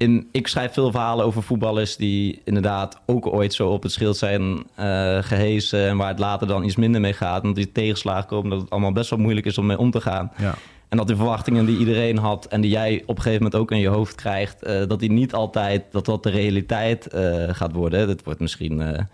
in, 0.02 0.28
ik 0.32 0.48
schrijf 0.48 0.74
veel 0.74 0.92
verhalen 0.92 1.26
over 1.26 1.44
voetballers 1.44 1.96
die 1.96 2.42
inderdaad 2.44 3.02
ook 3.06 3.28
ooit 3.28 3.54
zo 3.54 3.70
op 3.70 3.84
het 3.84 3.92
schild 3.92 4.18
zijn 4.18 4.64
eh 4.76 5.18
gehezen. 5.22 5.88
En 5.88 5.98
waar 5.98 6.08
het 6.08 6.20
later 6.20 6.48
dan 6.48 6.64
iets 6.64 6.76
minder 6.76 7.02
mee 7.02 7.14
gaat. 7.14 7.42
Omdat 7.42 7.56
die 7.56 7.72
tegenslagen 7.72 8.28
komen, 8.28 8.50
dat 8.50 8.62
het 8.62 8.70
allemaal 8.70 8.92
best 8.92 9.10
wel 9.10 9.20
moeilijk 9.20 9.46
is 9.46 9.58
om 9.58 9.66
mee 9.66 9.78
om 9.78 9.92
te 9.92 10.02
gaan. 10.02 10.32
Ja. 10.38 10.56
En 10.90 10.98
dat 10.98 11.08
de 11.08 11.16
verwachtingen 11.16 11.66
die 11.66 11.78
iedereen 11.78 12.18
had 12.18 12.46
en 12.46 12.62
die 12.62 12.72
jij 12.72 13.02
op 13.06 13.16
een 13.16 13.24
gegeven 13.24 13.44
moment 13.44 13.62
ook 13.62 13.72
in 13.72 13.78
je 13.78 13.88
hoofd 13.88 14.16
krijgt, 14.16 14.64
eh, 14.64 14.88
dat 14.88 15.00
die 15.00 15.12
niet 15.12 15.34
altijd, 15.34 15.84
dat 15.92 16.06
dat 16.06 16.24
de 16.24 16.30
realiteit 16.30 17.08
eh, 17.08 17.44
gaat 17.52 17.72
worden. 17.72 18.08
Dat 18.08 18.24
wordt 18.24 18.40
misschien, 18.40 19.08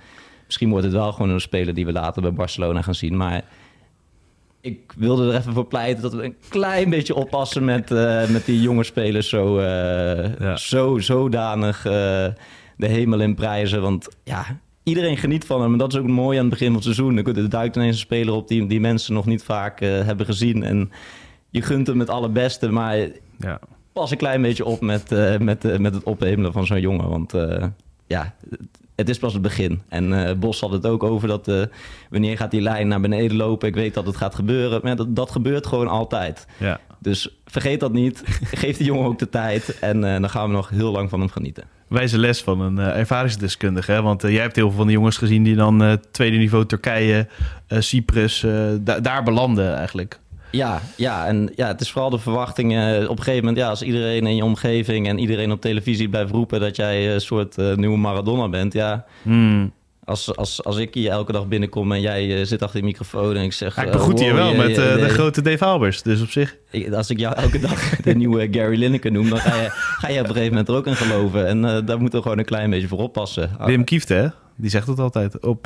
misschien 0.45 0.69
wordt 0.69 0.85
het 0.85 0.93
wel 0.93 1.11
gewoon 1.11 1.29
een 1.29 1.41
speler 1.41 1.73
die 1.73 1.85
we 1.85 1.91
later 1.91 2.21
bij 2.21 2.33
Barcelona 2.33 2.81
gaan 2.81 2.95
zien. 2.95 3.17
Maar 3.17 3.43
ik 4.67 4.93
wilde 4.97 5.31
er 5.31 5.37
even 5.39 5.53
voor 5.53 5.65
pleiten 5.65 6.01
dat 6.01 6.13
we 6.13 6.23
een 6.23 6.35
klein 6.49 6.89
beetje 6.89 7.15
oppassen 7.15 7.65
met, 7.65 7.91
eh, 7.91 8.27
met 8.29 8.45
die 8.45 8.61
jonge 8.61 8.83
spelers 8.83 9.29
zo, 9.29 9.57
eh, 9.57 10.39
Ja. 10.39 10.55
zo 10.57 10.97
zodanig 10.99 11.77
eh, 11.85 11.91
de 12.77 12.87
hemel 12.87 13.19
in 13.19 13.35
prijzen. 13.35 13.81
Want 13.81 14.07
ja, 14.23 14.45
iedereen 14.83 15.17
geniet 15.17 15.45
van 15.45 15.61
hem. 15.61 15.71
En 15.71 15.77
dat 15.77 15.93
is 15.93 15.99
ook 15.99 16.07
mooi 16.07 16.37
aan 16.37 16.43
het 16.43 16.51
begin 16.53 16.65
van 16.67 16.75
het 16.75 16.83
seizoen. 16.83 17.17
Er 17.17 17.49
duikt 17.49 17.75
ineens 17.75 17.95
een 17.95 18.01
speler 18.01 18.33
op 18.33 18.47
die, 18.47 18.67
die 18.67 18.79
mensen 18.79 19.13
nog 19.13 19.25
niet 19.25 19.43
vaak 19.43 19.79
hebben 19.79 20.25
gezien. 20.25 20.63
En 20.63 20.91
je 21.49 21.61
gunt 21.61 21.87
hem 21.87 21.99
het 21.99 22.09
allerbeste, 22.09 22.69
maar 22.71 22.97
Ja. 23.39 23.59
pas 23.93 24.11
een 24.11 24.17
klein 24.17 24.41
beetje 24.41 24.65
op 24.65 24.81
met, 24.81 25.09
met, 25.39 25.79
met 25.79 25.93
het 25.93 26.03
ophemelen 26.03 26.51
van 26.51 26.65
zo'n 26.65 26.79
jongen. 26.81 27.09
Want 27.09 27.33
ja, 28.07 28.35
het- 28.97 29.09
is 29.09 29.17
pas 29.19 29.33
het 29.33 29.41
begin. 29.41 29.81
En 29.89 30.25
eh, 30.27 30.35
Bos 30.35 30.59
had 30.59 30.71
het 30.71 30.85
ook 30.85 31.03
over 31.03 31.27
dat 31.27 31.47
eh, 31.47 31.61
wanneer 32.09 32.37
gaat 32.37 32.51
die 32.51 32.61
lijn 32.61 32.87
naar 32.87 33.01
beneden 33.01 33.37
lopen. 33.37 33.67
Ik 33.67 33.75
weet 33.75 33.93
dat 33.93 34.05
het 34.05 34.17
gaat 34.17 34.35
gebeuren. 34.35 34.79
Maar 34.83 34.95
dat, 34.95 35.15
dat 35.15 35.31
gebeurt 35.31 35.67
gewoon 35.67 35.87
altijd. 35.87 36.47
ja. 36.57 36.79
Dus 37.01 37.29
vergeet 37.45 37.79
dat 37.79 37.93
niet. 37.93 38.23
Geef 38.63 38.77
die 38.77 38.85
jongen 38.85 39.05
ook 39.05 39.19
de 39.19 39.29
tijd. 39.29 39.79
En 39.79 40.03
eh, 40.03 40.19
dan 40.21 40.29
gaan 40.29 40.47
we 40.47 40.55
nog 40.55 40.69
heel 40.69 40.91
lang 40.91 41.09
van 41.09 41.19
hem 41.19 41.29
genieten. 41.29 41.63
Wijze 41.87 42.17
les 42.17 42.41
van 42.41 42.61
een 42.61 42.77
ervaringsdeskundige. 42.77 43.91
Hè? 43.91 44.01
Want 44.01 44.21
jij 44.21 44.31
hebt 44.41 44.55
heel 44.55 44.67
veel 44.67 44.77
van 44.77 44.87
de 44.87 44.93
jongens 44.93 45.17
gezien 45.17 45.43
die 45.43 45.55
dan 45.55 45.99
tweede 46.11 46.37
niveau 46.37 46.65
Turkije, 46.65 47.27
Cyprus, 47.67 48.45
da- 48.79 48.99
daar 48.99 49.23
belanden 49.23 49.75
eigenlijk. 49.75 50.19
Ja, 50.51 50.81
ja, 50.95 51.25
en 51.27 51.51
ja, 51.55 51.67
het 51.67 51.81
is 51.81 51.91
vooral 51.91 52.09
de 52.09 52.19
verwachtingen. 52.19 53.03
Op 53.09 53.17
een 53.17 53.23
gegeven 53.23 53.45
moment, 53.45 53.57
ja, 53.63 53.69
als 53.69 53.81
iedereen 53.81 54.25
in 54.27 54.35
je 54.35 54.43
omgeving 54.43 55.07
en 55.07 55.19
iedereen 55.19 55.51
op 55.51 55.61
televisie 55.61 56.09
blijft 56.09 56.31
roepen 56.31 56.59
dat 56.59 56.75
jij 56.75 57.13
een 57.13 57.21
soort 57.21 57.57
eh, 57.57 57.75
nieuwe 57.75 57.97
Maradona 57.97 58.49
bent, 58.49 58.73
ja. 58.73 59.05
Hmm. 59.21 59.71
Als, 60.03 60.35
als, 60.35 60.63
als 60.63 60.77
ik 60.77 60.93
hier 60.93 61.11
elke 61.11 61.31
dag 61.31 61.47
binnenkom 61.47 61.91
en 61.91 62.01
jij 62.01 62.39
eh, 62.39 62.45
zit 62.45 62.61
achter 62.61 62.79
de 62.79 62.85
microfoon 62.85 63.35
en 63.35 63.43
ik 63.43 63.53
zeg... 63.53 63.75
Ja, 63.75 63.81
ik 63.81 63.87
eh, 63.87 63.93
begroet 63.93 64.19
je 64.19 64.25
wow, 64.25 64.35
wel 64.37 64.53
met 64.53 64.75
de 64.75 65.09
grote 65.09 65.41
Dave 65.41 65.65
Albers. 65.65 66.01
Dus 66.01 66.21
op 66.21 66.29
zich. 66.29 66.55
ik- 66.71 66.93
Als 66.93 67.09
ik 67.09 67.19
jou 67.19 67.35
elke 67.35 67.59
dag 67.59 67.89
de 68.03 68.15
nieuwe 68.15 68.47
Gary 68.51 68.77
Lineker 68.79 69.11
noem, 69.11 69.29
dan 69.29 69.39
ga 69.39 69.61
je, 69.61 69.67
ga 69.71 70.07
je 70.09 70.19
op 70.19 70.25
een 70.27 70.31
gegeven 70.33 70.49
moment 70.49 70.67
er 70.69 70.75
ook 70.75 70.87
in 70.87 70.95
geloven. 70.95 71.47
En 71.47 71.61
daar 71.61 71.99
moeten 71.99 72.17
we 72.17 72.21
gewoon 72.21 72.37
een 72.37 72.45
klein 72.45 72.69
beetje 72.69 72.87
voor 72.87 72.99
oppassen. 72.99 73.49
Wim 73.65 73.83
Kieft, 73.83 74.09
hè? 74.09 74.27
Die 74.55 74.69
zegt 74.69 74.87
het 74.87 74.99
altijd. 74.99 75.39
Op, 75.45 75.65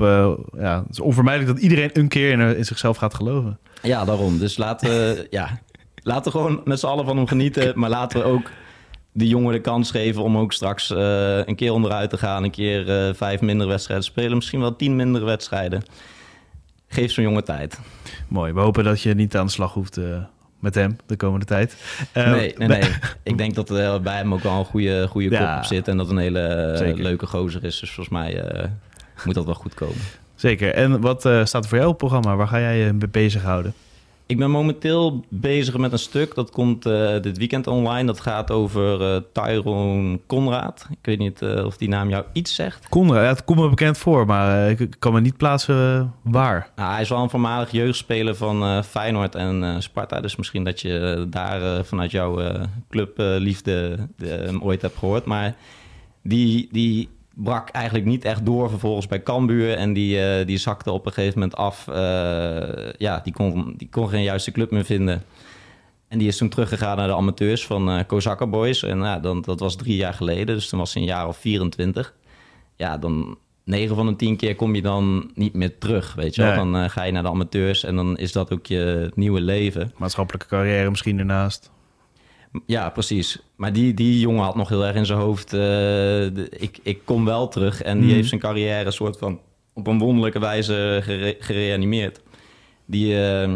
ja, 0.58 0.78
het 0.80 0.90
is 0.92 1.00
onvermijdelijk 1.00 1.54
dat 1.54 1.64
iedereen 1.64 1.90
een 1.94 2.08
keer 2.08 2.32
in, 2.32 2.40
in 2.58 2.66
zichzelf 2.66 2.98
gaat 2.98 3.14
geloven. 3.14 3.60
Ja, 3.82 4.06
daarom. 4.06 4.38
Dus 4.38 4.58
laten 4.58 4.90
we, 4.90 5.28
ja, 5.30 5.60
laten 6.04 6.32
we 6.32 6.38
gewoon 6.38 6.62
met 6.64 6.80
z'n 6.80 6.86
allen 6.86 7.06
van 7.06 7.18
hem 7.18 7.28
genieten. 7.28 7.80
Maar 7.80 7.90
laten 7.90 8.20
we 8.20 8.26
ook 8.26 8.52
die 9.14 9.28
jongen 9.28 9.54
de 9.54 9.62
kans 9.62 9.92
geven 9.92 10.24
om 10.24 10.38
ook 10.38 10.54
straks 10.54 10.92
eh, 10.92 11.38
een 11.46 11.56
keer 11.56 11.74
onderuit 11.74 12.10
te 12.10 12.18
gaan. 12.18 12.44
Een 12.44 12.52
keer 12.52 13.08
eh, 13.08 13.14
vijf 13.14 13.42
minder 13.42 13.68
wedstrijden 13.68 14.06
spelen. 14.06 14.36
Misschien 14.36 14.60
wel 14.60 14.76
tien 14.76 14.96
minder 14.96 15.26
wedstrijden. 15.26 15.84
Geef 16.88 17.12
zo'n 17.12 17.24
jongen 17.24 17.44
tijd. 17.44 17.80
Mooi. 18.28 18.54
We 18.54 18.60
hopen 18.60 18.84
dat 18.84 19.02
je 19.02 19.14
niet 19.14 19.36
aan 19.36 19.46
de 19.46 19.52
slag 19.52 19.74
hoeft 19.74 19.98
eh, 19.98 20.24
met 20.60 20.76
hem 20.76 20.98
de 21.06 21.16
komende 21.16 21.46
tijd. 21.46 21.76
Nee, 22.14 22.54
nee, 22.58 22.68
nee. 22.68 22.90
Ik 23.24 23.38
denk 23.38 23.56
dat 23.56 23.70
er 23.70 24.02
bij 24.02 24.18
hem 24.18 24.34
ook 24.34 24.44
wel 24.44 24.60
een 24.60 24.66
goede, 24.66 25.08
goede 25.08 25.30
kop 25.30 25.58
op 25.58 25.64
zit. 25.64 25.88
En 25.88 25.98
dat 25.98 26.10
een 26.10 26.18
hele 26.18 26.94
leuke 26.96 27.26
gozer 27.26 27.64
is. 27.64 27.80
Dus 27.80 27.92
volgens 27.92 28.16
mij 28.16 28.44
moet 29.26 29.36
dat 29.36 29.46
wel 29.46 29.54
goed 29.54 29.74
komen. 29.74 30.02
Zeker. 30.42 30.74
En 30.74 31.02
wat 31.02 31.26
eh, 31.26 31.46
staat 31.46 31.64
er 31.64 31.70
voor 31.70 31.78
jou 31.78 31.90
op 31.90 32.00
het 32.02 32.10
programma? 32.10 32.38
Waar 32.38 32.48
ga 32.48 32.60
jij 32.60 32.78
je 32.78 32.94
mee 32.94 33.08
bezighouden? 33.10 33.74
Ik 34.26 34.38
ben 34.38 34.52
momenteel 34.52 35.26
bezig 35.30 35.78
met 35.78 35.92
een 35.92 36.00
stuk. 36.00 36.36
Dat 36.36 36.52
komt 36.52 36.86
eh, 36.86 37.20
dit 37.22 37.38
weekend 37.38 37.68
online. 37.68 38.06
Dat 38.06 38.20
gaat 38.20 38.52
over 38.52 39.02
eh 39.02 39.22
Tyrone 39.34 40.20
Conrad. 40.28 40.88
Ik 40.90 40.98
weet 41.02 41.18
niet 41.20 41.42
eh, 41.42 41.66
of 41.66 41.78
die 41.78 41.88
naam 41.90 42.10
jou 42.10 42.24
iets 42.34 42.56
zegt. 42.56 42.90
Conrad, 42.90 43.24
ja, 43.24 43.28
het 43.30 43.44
komt 43.44 43.60
me 43.60 43.70
bekend 43.70 43.98
voor, 43.98 44.26
maar 44.26 44.66
eh, 44.68 44.80
ik 44.80 44.96
kan 45.00 45.14
me 45.14 45.22
niet 45.22 45.38
plaatsen 45.38 45.76
eh, 46.26 46.32
waar. 46.32 46.70
Nou, 46.76 46.92
hij 46.92 47.02
is 47.02 47.10
wel 47.10 47.24
een 47.24 47.30
voormalig 47.30 47.72
jeugdspeler 47.72 48.36
van 48.36 48.64
eh, 48.64 48.82
Feyenoord 48.84 49.36
en 49.36 49.64
eh, 49.64 49.76
Sparta. 49.80 50.22
Dus 50.22 50.36
misschien 50.36 50.64
dat 50.64 50.82
je 50.82 51.00
eh, 51.00 51.24
daar 51.28 51.62
eh, 51.78 51.84
vanuit 51.84 52.12
jouw 52.12 52.40
eh, 52.40 52.64
clubliefde 52.90 53.98
hem 54.24 54.62
ooit 54.62 54.82
hebt 54.82 54.98
gehoord. 54.98 55.26
Maar 55.26 55.56
die, 56.22 56.70
die 56.72 57.10
brak 57.34 57.70
eigenlijk 57.70 58.06
niet 58.06 58.26
echt 58.26 58.46
door 58.46 58.70
vervolgens 58.70 59.08
bij 59.08 59.24
Cambuur. 59.24 59.74
En 59.76 59.94
die, 59.94 60.22
eh, 60.22 60.46
die 60.46 60.58
zakte 60.58 60.92
op 60.92 61.06
een 61.06 61.14
gegeven 61.14 61.40
moment 61.40 61.58
af. 61.58 61.88
Eh, 61.88 62.94
ja, 62.98 63.20
die 63.24 63.34
kon, 63.34 63.74
die 63.78 63.90
kon 63.90 64.10
geen 64.10 64.24
juiste 64.24 64.52
club 64.52 64.72
meer 64.72 64.86
vinden. 64.86 65.24
En 66.08 66.18
die 66.18 66.28
is 66.28 66.38
toen 66.38 66.50
teruggegaan 66.50 66.98
naar 66.98 67.08
de 67.08 67.16
amateurs 67.16 67.66
van 67.66 68.06
Kozakka 68.06 68.48
Boys. 68.48 68.84
En 68.84 68.98
ja, 68.98 69.20
dan, 69.20 69.42
dat 69.42 69.60
was 69.60 69.76
drie 69.76 69.96
jaar 69.96 70.14
geleden, 70.14 70.56
dus 70.56 70.70
toen 70.70 70.80
was 70.80 70.94
hij 70.94 71.02
een 71.02 71.08
jaar 71.08 71.28
of 71.28 71.38
24. 71.38 72.14
Ja, 72.76 72.98
dan 72.98 73.38
9 73.64 73.96
van 73.96 74.08
de 74.08 74.16
10 74.16 74.36
keer 74.36 74.56
kom 74.56 74.76
je 74.76 74.82
dan 74.82 75.32
niet 75.34 75.54
meer 75.54 75.78
terug, 75.78 76.14
weet 76.14 76.36
je 76.36 76.42
wel. 76.42 76.66
Nee. 76.66 76.82
Dan 76.82 76.90
ga 76.90 77.04
je 77.04 77.12
naar 77.12 77.24
de 77.24 77.30
amateurs 77.30 77.84
en 77.84 77.96
dan 77.96 78.18
is 78.18 78.32
dat 78.32 78.54
ook 78.54 78.66
je 78.66 79.12
nieuwe 79.16 79.42
leven. 79.42 79.92
Maatschappelijke 79.98 80.48
carrière 80.48 80.90
misschien 80.90 81.20
ernaast. 81.20 81.72
Ja, 82.66 82.90
precies. 82.90 83.40
Maar 83.56 83.74
die, 83.74 83.94
die 83.94 84.20
jongen 84.20 84.44
had 84.44 84.56
nog 84.56 84.70
heel 84.70 84.86
erg 84.86 84.96
in 84.96 85.06
zijn 85.06 85.20
hoofd... 85.20 85.54
eh, 85.54 85.60
de- 85.60 86.48
ik, 86.58 86.80
ik 86.84 87.00
kom 87.06 87.26
wel 87.26 87.48
terug 87.48 87.82
en 87.82 87.98
die 87.98 88.06
Mhm. 88.06 88.16
heeft 88.16 88.28
zijn 88.30 88.42
carrière 88.42 88.92
soort 88.92 89.18
van... 89.18 89.40
op 89.74 89.88
een 89.88 90.00
wonderlijke 90.00 90.40
wijze 90.40 91.00
gere- 91.04 91.36
gereanimeerd. 91.40 92.22
Die 92.86 93.22
eh, 93.26 93.54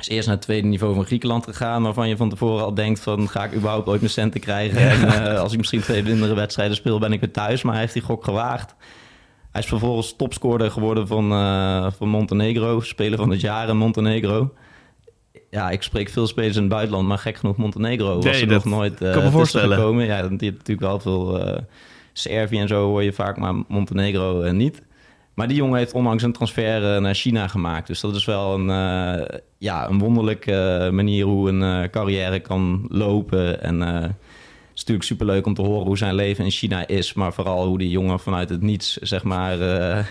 is 0.00 0.08
eerst 0.08 0.26
naar 0.26 0.36
het 0.36 0.44
tweede 0.44 0.66
niveau 0.68 0.94
van 0.94 1.04
Griekenland 1.04 1.44
gegaan... 1.44 1.82
waarvan 1.82 2.08
je 2.08 2.16
van 2.16 2.28
tevoren 2.28 2.64
al 2.64 2.74
denkt 2.74 3.00
van... 3.00 3.28
ga 3.28 3.44
ik 3.44 3.54
überhaupt 3.54 3.86
ooit 3.88 4.00
mijn 4.00 4.12
centen 4.12 4.40
krijgen? 4.40 4.80
En 4.90 5.24
eh, 5.32 5.40
als 5.40 5.52
ik 5.52 5.58
misschien 5.58 5.80
twee 5.80 6.02
mindere 6.02 6.34
wedstrijden 6.34 6.76
speel... 6.76 6.98
ben 6.98 7.12
ik 7.12 7.20
weer 7.20 7.32
thuis, 7.32 7.62
maar 7.62 7.72
hij 7.72 7.82
heeft 7.82 7.92
die 7.94 8.02
gok 8.02 8.24
gewaagd. 8.24 8.74
Hij 9.50 9.60
is 9.60 9.66
vervolgens 9.68 10.16
topscorer 10.16 10.70
geworden 10.70 11.06
van, 11.06 11.32
eh, 11.32 11.86
van 11.96 12.08
Montenegro. 12.08 12.80
Speler 12.80 13.18
van 13.18 13.30
het 13.30 13.40
jaar 13.40 13.68
in 13.68 13.76
Montenegro. 13.76 14.52
Ja, 15.52 15.70
ik 15.70 15.82
spreek 15.82 16.08
veel 16.08 16.26
spelers 16.26 16.56
in 16.56 16.62
het 16.62 16.70
buitenland, 16.70 17.08
maar 17.08 17.18
gek 17.18 17.36
genoeg 17.36 17.56
Montenegro 17.56 18.14
was 18.14 18.24
Nee, 18.24 18.40
er 18.40 18.46
nog 18.46 18.64
nooit 18.64 18.94
kan 18.98 19.06
me 19.06 19.08
uh, 19.08 19.14
tussen 19.16 19.32
voorstellen. 19.32 19.76
gekomen. 19.78 20.04
Ja, 20.04 20.20
die 20.22 20.28
heeft 20.38 20.56
natuurlijk 20.56 20.80
wel 20.80 21.00
veel 21.00 21.38
eh 21.46 21.58
Servië 22.12 22.58
en 22.58 22.68
zo 22.68 22.84
hoor 22.86 23.02
je 23.02 23.12
vaak, 23.12 23.36
maar 23.36 23.54
Montenegro 23.68 24.42
eh, 24.42 24.52
niet. 24.52 24.82
Maar 25.34 25.48
die 25.48 25.56
jongen 25.56 25.78
heeft 25.78 25.92
onlangs 25.92 26.22
een 26.22 26.32
transfer 26.32 26.94
eh, 26.94 27.00
naar 27.00 27.14
China 27.14 27.48
gemaakt. 27.48 27.86
Dus 27.86 28.00
dat 28.00 28.14
is 28.14 28.24
wel 28.24 28.54
een, 28.54 28.70
eh, 28.70 29.38
ja, 29.58 29.88
een 29.88 29.98
wonderlijke 29.98 30.52
eh, 30.52 30.90
manier 30.90 31.24
hoe 31.24 31.48
een 31.48 31.62
eh, 31.62 31.90
carrière 31.90 32.40
kan 32.40 32.86
lopen. 32.88 33.62
En 33.62 33.82
eh, 33.82 33.92
het 34.02 34.10
is 34.74 34.80
natuurlijk 34.80 35.06
superleuk 35.06 35.46
om 35.46 35.54
te 35.54 35.62
horen 35.62 35.86
hoe 35.86 35.98
zijn 35.98 36.14
leven 36.14 36.44
in 36.44 36.50
China 36.50 36.86
is. 36.86 37.12
Maar 37.14 37.32
vooral 37.32 37.66
hoe 37.66 37.78
die 37.78 37.90
jongen 37.90 38.20
vanuit 38.20 38.48
het 38.48 38.62
niets, 38.62 38.96
zeg 38.96 39.22
maar, 39.22 39.60
eh, 39.60 40.04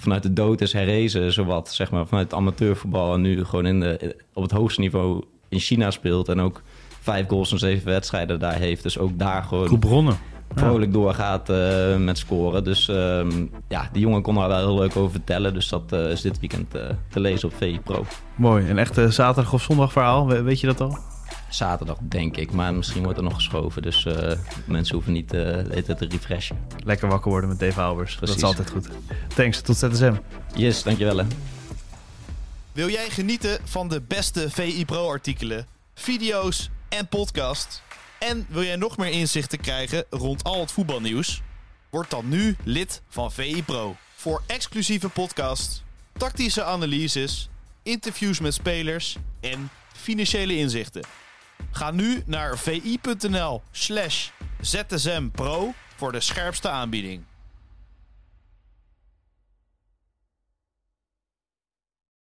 vanuit 0.00 0.22
de 0.22 0.32
dood 0.32 0.60
is 0.60 0.72
herrezen. 0.72 1.32
Zowat, 1.32 1.72
zeg 1.72 1.90
maar, 1.90 2.06
vanuit 2.06 2.30
het 2.30 2.40
amateurvoetbal. 2.40 3.14
En 3.14 3.20
nu 3.20 3.44
gewoon 3.44 3.66
in 3.66 3.80
de, 3.80 4.16
op 4.34 4.42
het 4.42 4.52
hoogste 4.52 4.80
niveau 4.80 5.24
in 5.48 5.58
China 5.58 5.90
speelt. 5.90 6.28
En 6.28 6.40
ook 6.40 6.62
vijf 7.00 7.28
goals 7.28 7.52
en 7.52 7.58
zeven 7.58 7.86
wedstrijden 7.86 8.38
daar 8.38 8.58
heeft. 8.58 8.82
Dus 8.82 8.98
ook 8.98 9.18
daar 9.18 9.42
gewoon 9.42 9.68
Goed 9.68 9.80
vrolijk 10.54 10.92
doorgaat 10.92 11.48
eh, 11.48 11.96
met 11.96 12.18
scoren. 12.18 12.64
Dus 12.64 12.88
ehm, 12.88 13.46
ja, 13.68 13.88
die 13.92 14.02
jongen 14.02 14.22
kon 14.22 14.34
daar 14.34 14.48
wel 14.48 14.58
heel 14.58 14.78
leuk 14.78 14.96
over 14.96 15.10
vertellen. 15.10 15.54
Dus 15.54 15.68
dat 15.68 15.92
eh, 15.92 16.10
is 16.10 16.20
dit 16.20 16.40
weekend 16.40 16.74
eh, 16.74 16.82
te 17.08 17.20
lezen 17.20 17.48
op 17.48 17.54
VI 17.54 17.80
Pro. 17.84 18.04
Mooi. 18.34 18.70
Een 18.70 18.78
echte 18.78 19.10
zaterdag 19.10 19.52
of 19.52 19.62
zondag 19.62 19.92
verhaal. 19.92 20.26
We- 20.26 20.42
weet 20.42 20.60
je 20.60 20.66
dat 20.66 20.80
al? 20.80 20.98
Zaterdag, 21.50 21.98
denk 22.00 22.36
ik. 22.36 22.52
Maar 22.52 22.74
misschien 22.74 23.02
wordt 23.02 23.18
er 23.18 23.24
nog 23.24 23.34
geschoven. 23.34 23.82
Dus 23.82 24.04
eh, 24.04 24.38
mensen 24.64 24.94
hoeven 24.94 25.12
niet 25.12 25.32
eh, 25.32 25.40
de 25.40 25.66
hele 25.68 25.82
tijd 25.82 25.98
te 25.98 26.06
refreshen. 26.08 26.58
Lekker 26.84 27.08
wakker 27.08 27.30
worden 27.30 27.48
met 27.48 27.58
Dave 27.58 27.80
Albers. 27.80 28.18
Dat 28.20 28.36
is 28.36 28.42
altijd 28.42 28.70
goed. 28.70 28.88
Thanks. 29.34 29.60
Tot 29.60 29.76
ZSM. 29.76 30.14
Yes, 30.54 30.82
dankjewel 30.82 31.16
hè. 31.16 31.24
Wil 32.72 32.88
jij 32.88 33.10
genieten 33.10 33.58
van 33.64 33.88
de 33.88 34.00
beste 34.00 34.50
VI 34.50 34.84
Pro 34.84 35.08
artikelen, 35.08 35.66
video's 35.94 36.70
en 36.88 37.08
podcast? 37.08 37.82
En 38.18 38.46
wil 38.48 38.62
jij 38.62 38.76
nog 38.76 38.96
meer 38.96 39.10
inzichten 39.10 39.60
krijgen 39.60 40.04
rond 40.10 40.44
al 40.44 40.60
het 40.60 40.72
voetbalnieuws? 40.72 41.42
Word 41.90 42.10
dan 42.10 42.28
nu 42.28 42.56
lid 42.64 43.02
van 43.08 43.32
VI 43.32 43.62
Pro. 43.64 43.96
Voor 44.14 44.42
exclusieve 44.46 45.08
podcasts, 45.08 45.82
tactische 46.12 46.64
analyses, 46.64 47.48
interviews 47.82 48.40
met 48.40 48.54
spelers 48.54 49.16
en 49.40 49.70
financiële 49.92 50.56
inzichten. 50.56 51.02
Ga 51.70 51.90
nu 51.90 52.22
naar 52.26 52.58
vi.nl 52.58 53.62
slash 53.70 54.28
zsmpro 54.60 55.74
voor 55.96 56.12
de 56.12 56.20
scherpste 56.20 56.68
aanbieding. 56.68 57.24